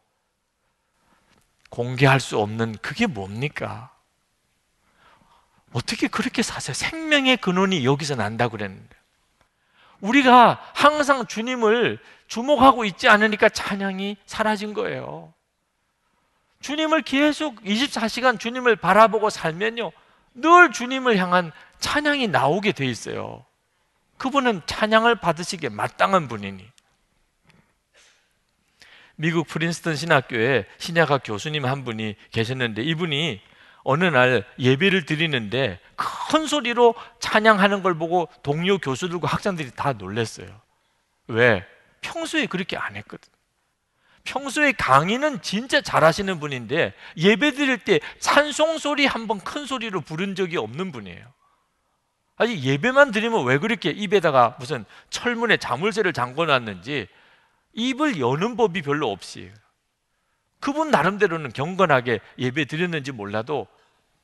공개할 1.68 2.20
수 2.20 2.38
없는 2.38 2.76
그게 2.80 3.06
뭡니까? 3.06 3.92
어떻게 5.72 6.08
그렇게 6.08 6.42
사세요? 6.42 6.74
생명의 6.74 7.36
근원이 7.36 7.84
여기서 7.84 8.14
난다고 8.14 8.52
그랬는데. 8.52 8.96
우리가 10.00 10.60
항상 10.74 11.26
주님을 11.26 11.98
주목하고 12.28 12.84
있지 12.84 13.08
않으니까 13.08 13.48
찬양이 13.48 14.16
사라진 14.26 14.72
거예요. 14.72 15.32
주님을 16.60 17.02
계속 17.02 17.62
24시간 17.62 18.38
주님을 18.38 18.76
바라보고 18.76 19.30
살면요. 19.30 19.92
늘 20.34 20.72
주님을 20.72 21.16
향한 21.18 21.52
찬양이 21.80 22.28
나오게 22.28 22.72
돼 22.72 22.86
있어요. 22.86 23.44
그분은 24.18 24.62
찬양을 24.66 25.16
받으시기에 25.16 25.68
마땅한 25.70 26.28
분이니. 26.28 26.68
미국 29.20 29.48
프린스턴 29.48 29.96
신학교에 29.96 30.64
신약학 30.78 31.22
교수님 31.24 31.66
한 31.66 31.84
분이 31.84 32.14
계셨는데 32.30 32.82
이분이 32.82 33.40
어느 33.82 34.04
날 34.04 34.44
예배를 34.60 35.06
드리는데 35.06 35.80
큰 35.96 36.46
소리로 36.46 36.94
찬양하는 37.18 37.82
걸 37.82 37.98
보고 37.98 38.28
동료 38.44 38.78
교수들과 38.78 39.26
학생들이 39.26 39.72
다 39.74 39.92
놀랐어요. 39.92 40.48
왜? 41.26 41.66
평소에 42.00 42.46
그렇게 42.46 42.76
안 42.76 42.94
했거든. 42.94 43.28
평소에 44.22 44.70
강의는 44.70 45.42
진짜 45.42 45.80
잘하시는 45.80 46.38
분인데 46.38 46.94
예배 47.16 47.52
드릴 47.52 47.78
때 47.78 47.98
찬송 48.20 48.78
소리 48.78 49.04
한번 49.04 49.40
큰 49.40 49.66
소리로 49.66 50.00
부른 50.00 50.36
적이 50.36 50.58
없는 50.58 50.92
분이에요. 50.92 51.26
아니 52.36 52.62
예배만 52.62 53.10
드리면 53.10 53.44
왜 53.46 53.58
그렇게 53.58 53.90
입에다가 53.90 54.54
무슨 54.60 54.84
철문에 55.10 55.56
자물쇠를 55.56 56.12
잠궈 56.12 56.44
놨는지 56.44 57.08
입을 57.72 58.20
여는 58.20 58.56
법이 58.56 58.82
별로 58.82 59.10
없이 59.10 59.52
그분 60.60 60.90
나름대로는 60.90 61.52
경건하게 61.52 62.20
예배 62.38 62.64
드렸는지 62.64 63.12
몰라도 63.12 63.66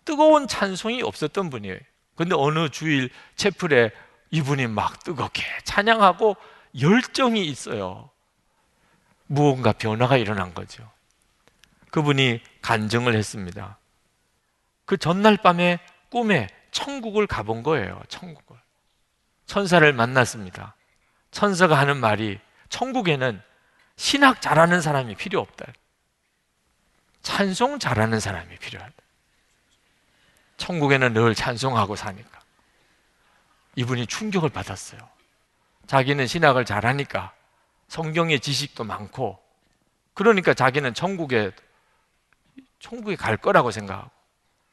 뜨거운 0.05 0.49
찬송이 0.49 1.03
없었던 1.03 1.51
분이에요. 1.51 1.79
근데 2.17 2.35
어느 2.35 2.69
주일 2.69 3.11
채플에 3.37 3.91
이분이 4.31 4.67
막 4.67 5.03
뜨겁게 5.05 5.43
찬양하고 5.65 6.37
열정이 6.81 7.45
있어요. 7.47 8.11
무언가 9.27 9.73
변화가 9.73 10.17
일어난 10.17 10.55
거죠. 10.55 10.91
그분이 11.91 12.41
간증을 12.63 13.15
했습니다. 13.15 13.79
그 14.85 14.97
전날 14.97 15.37
밤에 15.37 15.79
꿈에 16.11 16.49
천국을 16.73 17.27
가본 17.27 17.63
거예요. 17.63 18.03
천국을. 18.09 18.57
천사를 19.47 19.93
만났습니다. 19.93 20.75
천사가 21.31 21.79
하는 21.79 21.99
말이 21.99 22.41
천국에는 22.75 23.41
신학 23.95 24.43
잘하는 24.43 24.81
사람이 24.81 25.15
필요 25.15 25.39
없다. 25.39 25.65
찬송 27.23 27.79
잘하는 27.79 28.19
사람이 28.19 28.57
필요하다. 28.57 28.93
천국에는 30.57 31.13
늘 31.13 31.37
찬송하고 31.37 31.95
사니까. 31.95 32.41
이분이 33.77 34.09
충격을 34.09 34.49
받았어요. 34.49 35.01
자기는 35.87 36.27
신학을 36.27 36.65
잘하니까 36.65 37.33
성경의 37.87 38.41
지식도 38.41 38.83
많고 38.83 39.41
그러니까 40.13 40.53
자기는 40.53 40.95
천국에 40.95 41.53
천국에 42.81 43.15
갈 43.15 43.37
거라고 43.37 43.71
생각하고 43.71 44.11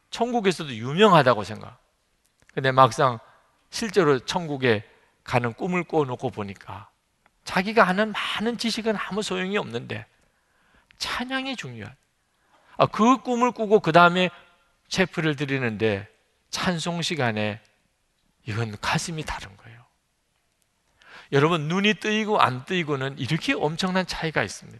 천국에서도 0.10 0.74
유명하다고 0.74 1.44
생각. 1.44 1.78
근데 2.52 2.72
막상 2.72 3.20
실제로 3.70 4.18
천국에 4.18 4.90
가는 5.24 5.54
꿈을 5.54 5.84
꾸어놓고 5.84 6.32
보니까 6.32 6.91
자기가 7.52 7.86
아는 7.86 8.14
많은 8.14 8.58
지식은 8.58 8.96
아무 8.96 9.22
소용이 9.22 9.58
없는데 9.58 10.06
찬양이 11.00 11.58
중요한. 11.58 11.94
아, 12.78 12.86
그 12.86 13.18
꿈을 13.18 13.52
꾸고 13.52 13.82
그 13.82 13.92
다음에 13.92 14.30
체프를 14.88 15.36
드리는데 15.36 16.08
찬송 16.50 17.02
시간에 17.02 17.60
이건 18.46 18.78
가슴이 18.80 19.24
다른 19.26 19.56
거예요. 19.58 19.86
여러분 21.34 21.68
눈이 21.68 21.96
뜨이고 21.96 22.40
안 22.40 22.64
뜨이고는 22.64 23.20
이렇게 23.20 23.54
엄청난 23.54 24.08
차이가 24.08 24.44
있습니다. 24.44 24.80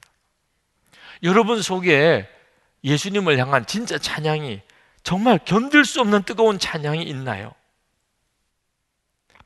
여러분 1.24 1.62
속에 1.62 2.30
예수님을 2.86 3.38
향한 3.38 3.66
진짜 3.66 3.98
찬양이 3.98 4.62
정말 5.04 5.40
견딜 5.44 5.84
수 5.84 6.00
없는 6.00 6.24
뜨거운 6.24 6.58
찬양이 6.58 7.04
있나요? 7.04 7.54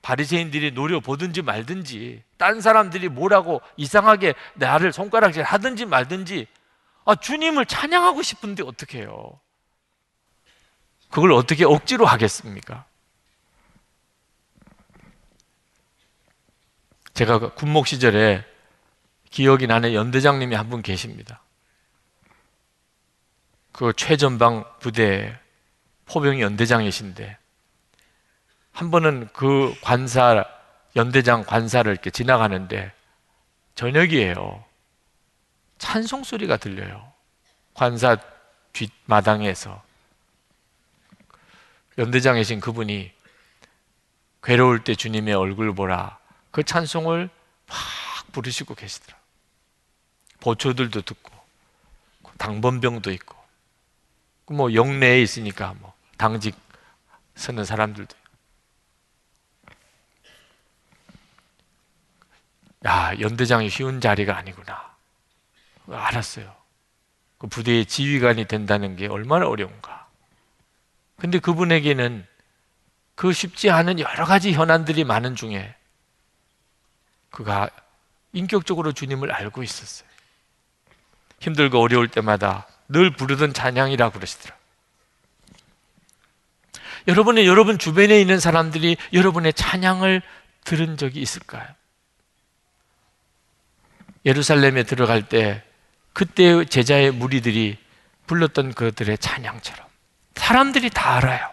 바리새인들이 0.06 0.70
노려보든지 0.74 1.42
말든지 1.42 2.22
딴 2.38 2.62
사람들이 2.62 3.10
뭐라고 3.10 3.64
이상하게 3.76 4.36
나를 4.54 4.94
손가락질 4.94 5.42
하든지 5.42 5.86
말든지 5.86 6.46
아, 7.06 7.16
주님을 7.16 7.66
찬양하고 7.66 8.22
싶은데 8.22 8.62
어떻게 8.62 9.00
해요? 9.00 9.40
그걸 11.10 11.32
어떻게 11.32 11.66
억지로 11.66 12.06
하겠습니까? 12.06 12.86
제가 17.16 17.40
그 17.40 17.56
군목 17.56 17.88
시절에 17.88 18.46
기억이 19.32 19.66
나는 19.66 19.96
연대장님이 19.96 20.54
한 20.54 20.70
분 20.70 20.84
계십니다. 20.84 21.42
그 23.72 23.92
최전방 23.98 24.66
부대 24.80 25.36
포병 26.06 26.42
연대장이신데 26.42 27.40
한 28.76 28.92
번은 28.92 29.30
그 29.32 29.74
관사 29.82 30.44
연대장 30.98 31.46
관사를 31.46 31.94
이렇게 31.94 32.10
지나가는데 32.10 32.92
저녁이에요. 33.76 34.66
찬송 35.78 36.26
소리가 36.26 36.58
들려요. 36.58 37.14
관사 37.74 38.18
뒷마당에서 38.74 39.82
연대장이신 41.98 42.60
그분이 42.60 43.14
괴로울 44.44 44.84
때 44.84 44.94
주님의 44.94 45.34
얼굴 45.34 45.74
보라 45.74 46.20
그 46.52 46.62
찬송을 46.64 47.30
막 47.68 47.78
부르시고 48.34 48.76
계시더라. 48.76 49.18
보초들도 50.42 51.02
듣고 51.02 51.32
당번병도 52.38 53.14
있고 53.14 53.38
뭐 54.48 54.74
영내에 54.74 55.22
있으니까 55.22 55.76
뭐 55.80 55.94
당직 56.18 56.58
서는 57.36 57.64
사람들도 57.64 58.25
야, 62.86 63.14
연대장이 63.20 63.70
쉬운 63.70 64.00
자리가 64.00 64.38
아니구나. 64.38 64.96
알았어요. 65.90 66.54
그 67.38 67.48
부대의 67.48 67.86
지휘관이 67.86 68.46
된다는 68.46 68.96
게 68.96 69.08
얼마나 69.08 69.48
어려운가. 69.48 70.08
근데 71.18 71.40
그분에게는 71.40 72.26
그 73.16 73.34
쉽지 73.34 73.70
않은 73.70 74.00
여러 74.00 74.26
가지 74.26 74.54
현안들이 74.54 75.04
많은 75.04 75.36
중에 75.36 75.74
그가 77.32 77.70
인격적으로 78.34 78.92
주님을 78.92 79.32
알고 79.32 79.64
있었어요. 79.64 80.08
힘들고 81.40 81.82
어려울 81.82 82.08
때마다 82.08 82.68
늘 82.88 83.12
부르던 83.12 83.54
찬양이라 83.54 84.12
그러시더라. 84.12 84.56
여러분의 87.08 87.48
여러분 87.48 87.78
주변에 87.78 88.20
있는 88.20 88.40
사람들이 88.40 88.98
여러분의 89.14 89.54
찬양을 89.54 90.22
들은 90.64 90.98
적이 90.98 91.22
있을까요? 91.22 91.68
예루살렘에 94.26 94.84
들어갈 94.84 95.28
때 95.28 95.64
그때 96.14 96.66
제자의 96.66 97.12
무리들이 97.12 97.78
불렀던 98.28 98.74
그들의 98.74 99.18
찬양처럼 99.18 99.86
사람들이 100.36 100.90
다 100.90 101.16
알아요. 101.16 101.52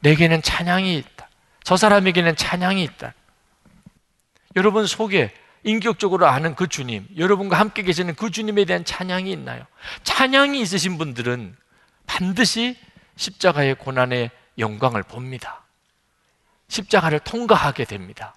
내게는 0.00 0.42
찬양이 0.42 0.96
있다. 0.96 1.28
저 1.62 1.76
사람에게는 1.76 2.36
찬양이 2.36 2.82
있다. 2.82 3.14
여러분 4.56 4.86
속에 4.86 5.32
인격적으로 5.62 6.26
아는 6.26 6.54
그 6.54 6.66
주님, 6.68 7.06
여러분과 7.18 7.58
함께 7.58 7.82
계시는 7.82 8.14
그 8.14 8.30
주님에 8.30 8.64
대한 8.64 8.84
찬양이 8.84 9.30
있나요? 9.30 9.66
찬양이 10.04 10.60
있으신 10.60 10.96
분들은 10.96 11.54
반드시 12.06 12.78
십자가의 13.16 13.74
고난의 13.74 14.30
영광을 14.58 15.02
봅니다. 15.02 15.62
십자가를 16.68 17.20
통과하게 17.20 17.84
됩니다. 17.84 18.34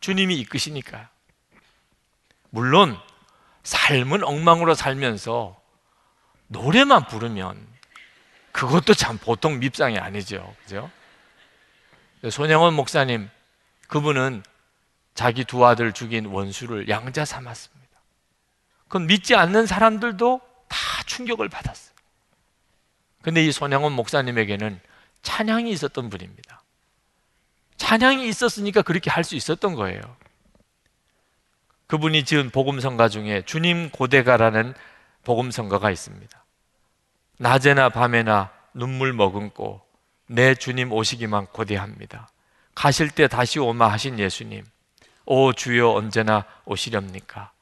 주님이 0.00 0.36
이끄시니까요. 0.40 1.06
물론 2.50 2.98
삶은 3.62 4.24
엉망으로 4.24 4.74
살면서 4.74 5.60
노래만 6.48 7.06
부르면 7.06 7.66
그것도 8.52 8.94
참 8.94 9.18
보통 9.18 9.58
밉상이 9.58 9.98
아니죠. 9.98 10.54
그죠? 10.64 10.90
손영원 12.30 12.74
목사님, 12.74 13.28
그분은 13.88 14.42
자기 15.14 15.44
두 15.44 15.64
아들 15.66 15.92
죽인 15.92 16.26
원수를 16.26 16.88
양자 16.88 17.24
삼았습니다. 17.24 17.88
그건 18.84 19.06
믿지 19.06 19.34
않는 19.34 19.66
사람들도 19.66 20.40
다 20.68 21.02
충격을 21.06 21.48
받았어요. 21.48 21.94
근데 23.22 23.44
이 23.44 23.52
손영원 23.52 23.92
목사님에게는 23.92 24.80
찬양이 25.22 25.70
있었던 25.70 26.08
분입니다. 26.08 26.62
찬양이 27.76 28.26
있었으니까 28.28 28.82
그렇게 28.82 29.10
할 29.10 29.24
수 29.24 29.36
있었던 29.36 29.74
거예요. 29.74 30.00
그분이 31.88 32.24
지은 32.24 32.50
복음성가 32.50 33.08
중에 33.08 33.42
주님 33.46 33.88
고대가라는 33.90 34.74
복음성가가 35.24 35.90
있습니다. 35.90 36.44
낮에나 37.38 37.88
밤에나 37.88 38.50
눈물 38.74 39.14
머금고 39.14 39.80
내 40.26 40.54
주님 40.54 40.92
오시기만 40.92 41.46
고대합니다. 41.46 42.28
가실 42.74 43.08
때 43.08 43.26
다시 43.26 43.58
오마 43.58 43.90
하신 43.90 44.18
예수님, 44.18 44.64
오 45.24 45.52
주여 45.54 45.90
언제나 45.90 46.44
오시렵니까? 46.66 47.52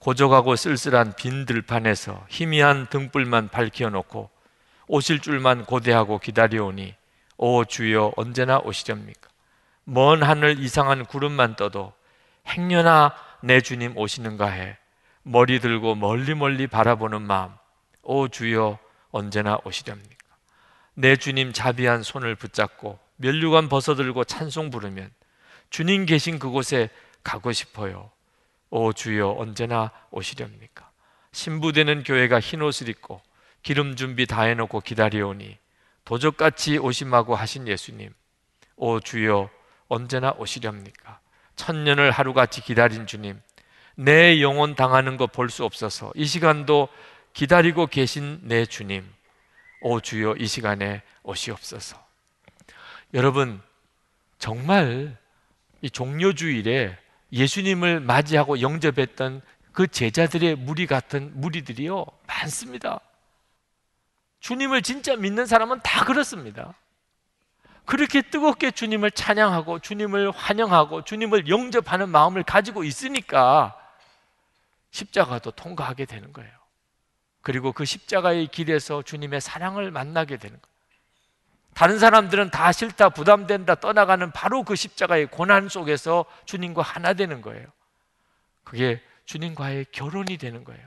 고적하고 0.00 0.56
쓸쓸한 0.56 1.14
빈 1.14 1.46
들판에서 1.46 2.26
희미한 2.28 2.88
등불만 2.88 3.48
밝혀 3.48 3.88
놓고 3.90 4.28
오실 4.88 5.20
줄만 5.20 5.64
고대하고 5.64 6.18
기다려오니 6.18 6.96
오 7.36 7.64
주여 7.64 8.12
언제나 8.16 8.58
오시렵니까? 8.58 9.28
먼 9.84 10.24
하늘 10.24 10.58
이상한 10.58 11.06
구름만 11.06 11.54
떠도 11.54 11.92
행여나 12.48 13.14
내 13.44 13.60
주님 13.60 13.96
오시는가 13.96 14.46
해. 14.46 14.78
머리 15.24 15.58
들고 15.58 15.96
멀리 15.96 16.34
멀리 16.34 16.68
바라보는 16.68 17.22
마음. 17.22 17.50
오 18.02 18.28
주여 18.28 18.78
언제나 19.10 19.58
오시렵니까? 19.64 20.16
내 20.94 21.16
주님 21.16 21.52
자비한 21.52 22.04
손을 22.04 22.36
붙잡고 22.36 22.98
면류관 23.16 23.68
벗어들고 23.68 24.24
찬송 24.24 24.70
부르면 24.70 25.10
주님 25.70 26.06
계신 26.06 26.38
그곳에 26.38 26.88
가고 27.24 27.52
싶어요. 27.52 28.10
오 28.70 28.92
주여 28.92 29.30
언제나 29.38 29.90
오시렵니까? 30.12 30.90
신부되는 31.32 32.04
교회가 32.04 32.38
흰 32.38 32.62
옷을 32.62 32.88
입고 32.88 33.20
기름 33.62 33.96
준비 33.96 34.26
다 34.26 34.42
해놓고 34.42 34.80
기다려오니 34.80 35.58
도적같이 36.04 36.78
오심하고 36.78 37.34
하신 37.34 37.66
예수님. 37.66 38.12
오 38.76 39.00
주여 39.00 39.50
언제나 39.88 40.32
오시렵니까 40.38 41.21
천년을 41.56 42.10
하루같이 42.10 42.60
기다린 42.62 43.06
주님, 43.06 43.40
내 43.94 44.40
영혼 44.40 44.74
당하는 44.74 45.16
거 45.16 45.26
볼 45.26 45.50
수 45.50 45.64
없어서 45.64 46.12
이 46.14 46.24
시간도 46.24 46.88
기다리고 47.32 47.86
계신 47.86 48.40
내 48.42 48.66
주님, 48.66 49.04
오 49.82 50.00
주여 50.00 50.36
이 50.38 50.46
시간에 50.46 51.02
오시옵소서. 51.22 52.02
여러분, 53.14 53.60
정말 54.38 55.16
이 55.82 55.90
종료주일에 55.90 56.96
예수님을 57.32 58.00
맞이하고 58.00 58.60
영접했던 58.60 59.42
그 59.72 59.86
제자들의 59.86 60.56
무리 60.56 60.86
같은 60.86 61.32
무리들이요, 61.40 62.04
많습니다. 62.26 63.00
주님을 64.40 64.82
진짜 64.82 65.16
믿는 65.16 65.46
사람은 65.46 65.80
다 65.82 66.04
그렇습니다. 66.04 66.74
그렇게 67.84 68.22
뜨겁게 68.22 68.70
주님을 68.70 69.10
찬양하고 69.10 69.80
주님을 69.80 70.30
환영하고 70.30 71.02
주님을 71.02 71.48
영접하는 71.48 72.08
마음을 72.08 72.42
가지고 72.42 72.84
있으니까 72.84 73.76
십자가도 74.90 75.52
통과하게 75.52 76.04
되는 76.04 76.32
거예요. 76.32 76.50
그리고 77.40 77.72
그 77.72 77.84
십자가의 77.84 78.46
길에서 78.48 79.02
주님의 79.02 79.40
사랑을 79.40 79.90
만나게 79.90 80.36
되는 80.36 80.60
거예요. 80.60 80.72
다른 81.74 81.98
사람들은 81.98 82.50
다 82.50 82.70
싫다, 82.70 83.08
부담된다, 83.10 83.74
떠나가는 83.76 84.30
바로 84.30 84.62
그 84.62 84.76
십자가의 84.76 85.26
고난 85.26 85.68
속에서 85.68 86.24
주님과 86.44 86.82
하나 86.82 87.14
되는 87.14 87.40
거예요. 87.40 87.66
그게 88.62 89.02
주님과의 89.24 89.86
결혼이 89.90 90.36
되는 90.36 90.64
거예요. 90.64 90.86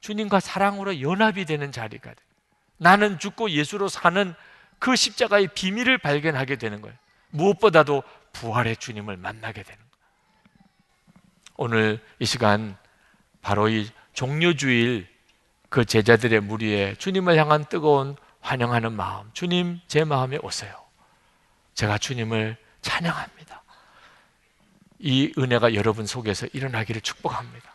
주님과 0.00 0.40
사랑으로 0.40 1.00
연합이 1.00 1.44
되는 1.46 1.72
자리가 1.72 2.10
돼. 2.10 2.22
나는 2.76 3.18
죽고 3.18 3.50
예수로 3.50 3.88
사는 3.88 4.34
그 4.80 4.96
십자가의 4.96 5.48
비밀을 5.54 5.98
발견하게 5.98 6.56
되는 6.56 6.80
거예요. 6.80 6.96
무엇보다도 7.30 8.02
부활의 8.32 8.78
주님을 8.78 9.16
만나게 9.16 9.62
되는 9.62 9.78
거예요. 9.78 9.90
오늘 11.56 12.00
이 12.18 12.24
시간 12.24 12.76
바로 13.42 13.68
이 13.68 13.88
종료주일 14.14 15.06
그 15.68 15.84
제자들의 15.84 16.40
무리에 16.40 16.94
주님을 16.96 17.36
향한 17.36 17.64
뜨거운 17.66 18.16
환영하는 18.40 18.92
마음, 18.92 19.30
주님 19.34 19.80
제 19.86 20.02
마음에 20.02 20.38
오세요. 20.42 20.74
제가 21.74 21.98
주님을 21.98 22.56
찬양합니다. 22.80 23.62
이 24.98 25.32
은혜가 25.38 25.74
여러분 25.74 26.06
속에서 26.06 26.46
일어나기를 26.52 27.02
축복합니다. 27.02 27.70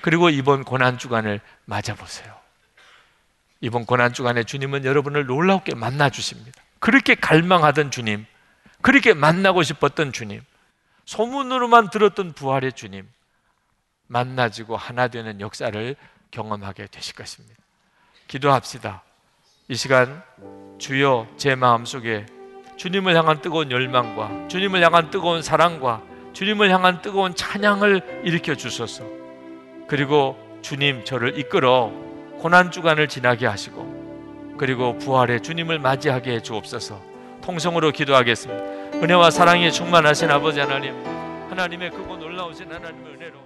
그리고 0.00 0.28
이번 0.28 0.64
고난 0.64 0.98
주간을 0.98 1.40
맞아 1.64 1.94
보세요. 1.94 2.41
이번 3.62 3.86
고난 3.86 4.12
주간에 4.12 4.42
주님은 4.42 4.84
여러분을 4.84 5.24
놀랍게 5.26 5.76
만나 5.76 6.10
주십니다. 6.10 6.60
그렇게 6.80 7.14
갈망하던 7.14 7.92
주님, 7.92 8.26
그렇게 8.82 9.14
만나고 9.14 9.62
싶었던 9.62 10.12
주님, 10.12 10.42
소문으로만 11.06 11.90
들었던 11.90 12.32
부활의 12.32 12.72
주님, 12.72 13.08
만나지고 14.08 14.76
하나 14.76 15.06
되는 15.06 15.40
역사를 15.40 15.96
경험하게 16.32 16.88
되실 16.88 17.14
것입니다. 17.14 17.54
기도합시다. 18.26 19.02
이 19.68 19.76
시간 19.76 20.24
주여 20.78 21.28
제 21.36 21.54
마음 21.54 21.84
속에 21.84 22.26
주님을 22.76 23.14
향한 23.14 23.40
뜨거운 23.40 23.70
열망과 23.70 24.48
주님을 24.48 24.82
향한 24.82 25.10
뜨거운 25.10 25.40
사랑과 25.40 26.02
주님을 26.32 26.68
향한 26.70 27.00
뜨거운 27.00 27.36
찬양을 27.36 28.22
일으켜 28.24 28.56
주소서. 28.56 29.04
그리고 29.86 30.36
주님 30.62 31.04
저를 31.04 31.38
이끌어 31.38 32.11
고난 32.42 32.72
주간을 32.72 33.06
지나게 33.06 33.46
하시고 33.46 34.56
그리고 34.58 34.98
부활의 34.98 35.42
주님을 35.42 35.78
맞이하게 35.78 36.32
해 36.32 36.40
주옵소서. 36.42 37.00
통성으로 37.40 37.92
기도하겠습니다. 37.92 38.98
은혜와 38.98 39.30
사랑이 39.30 39.70
충만하신 39.70 40.28
아버지 40.28 40.58
하나님, 40.58 40.92
하나님의 41.48 41.90
크고 41.90 42.16
놀라우신 42.16 42.66
하나님의 42.72 43.14
은혜로 43.14 43.41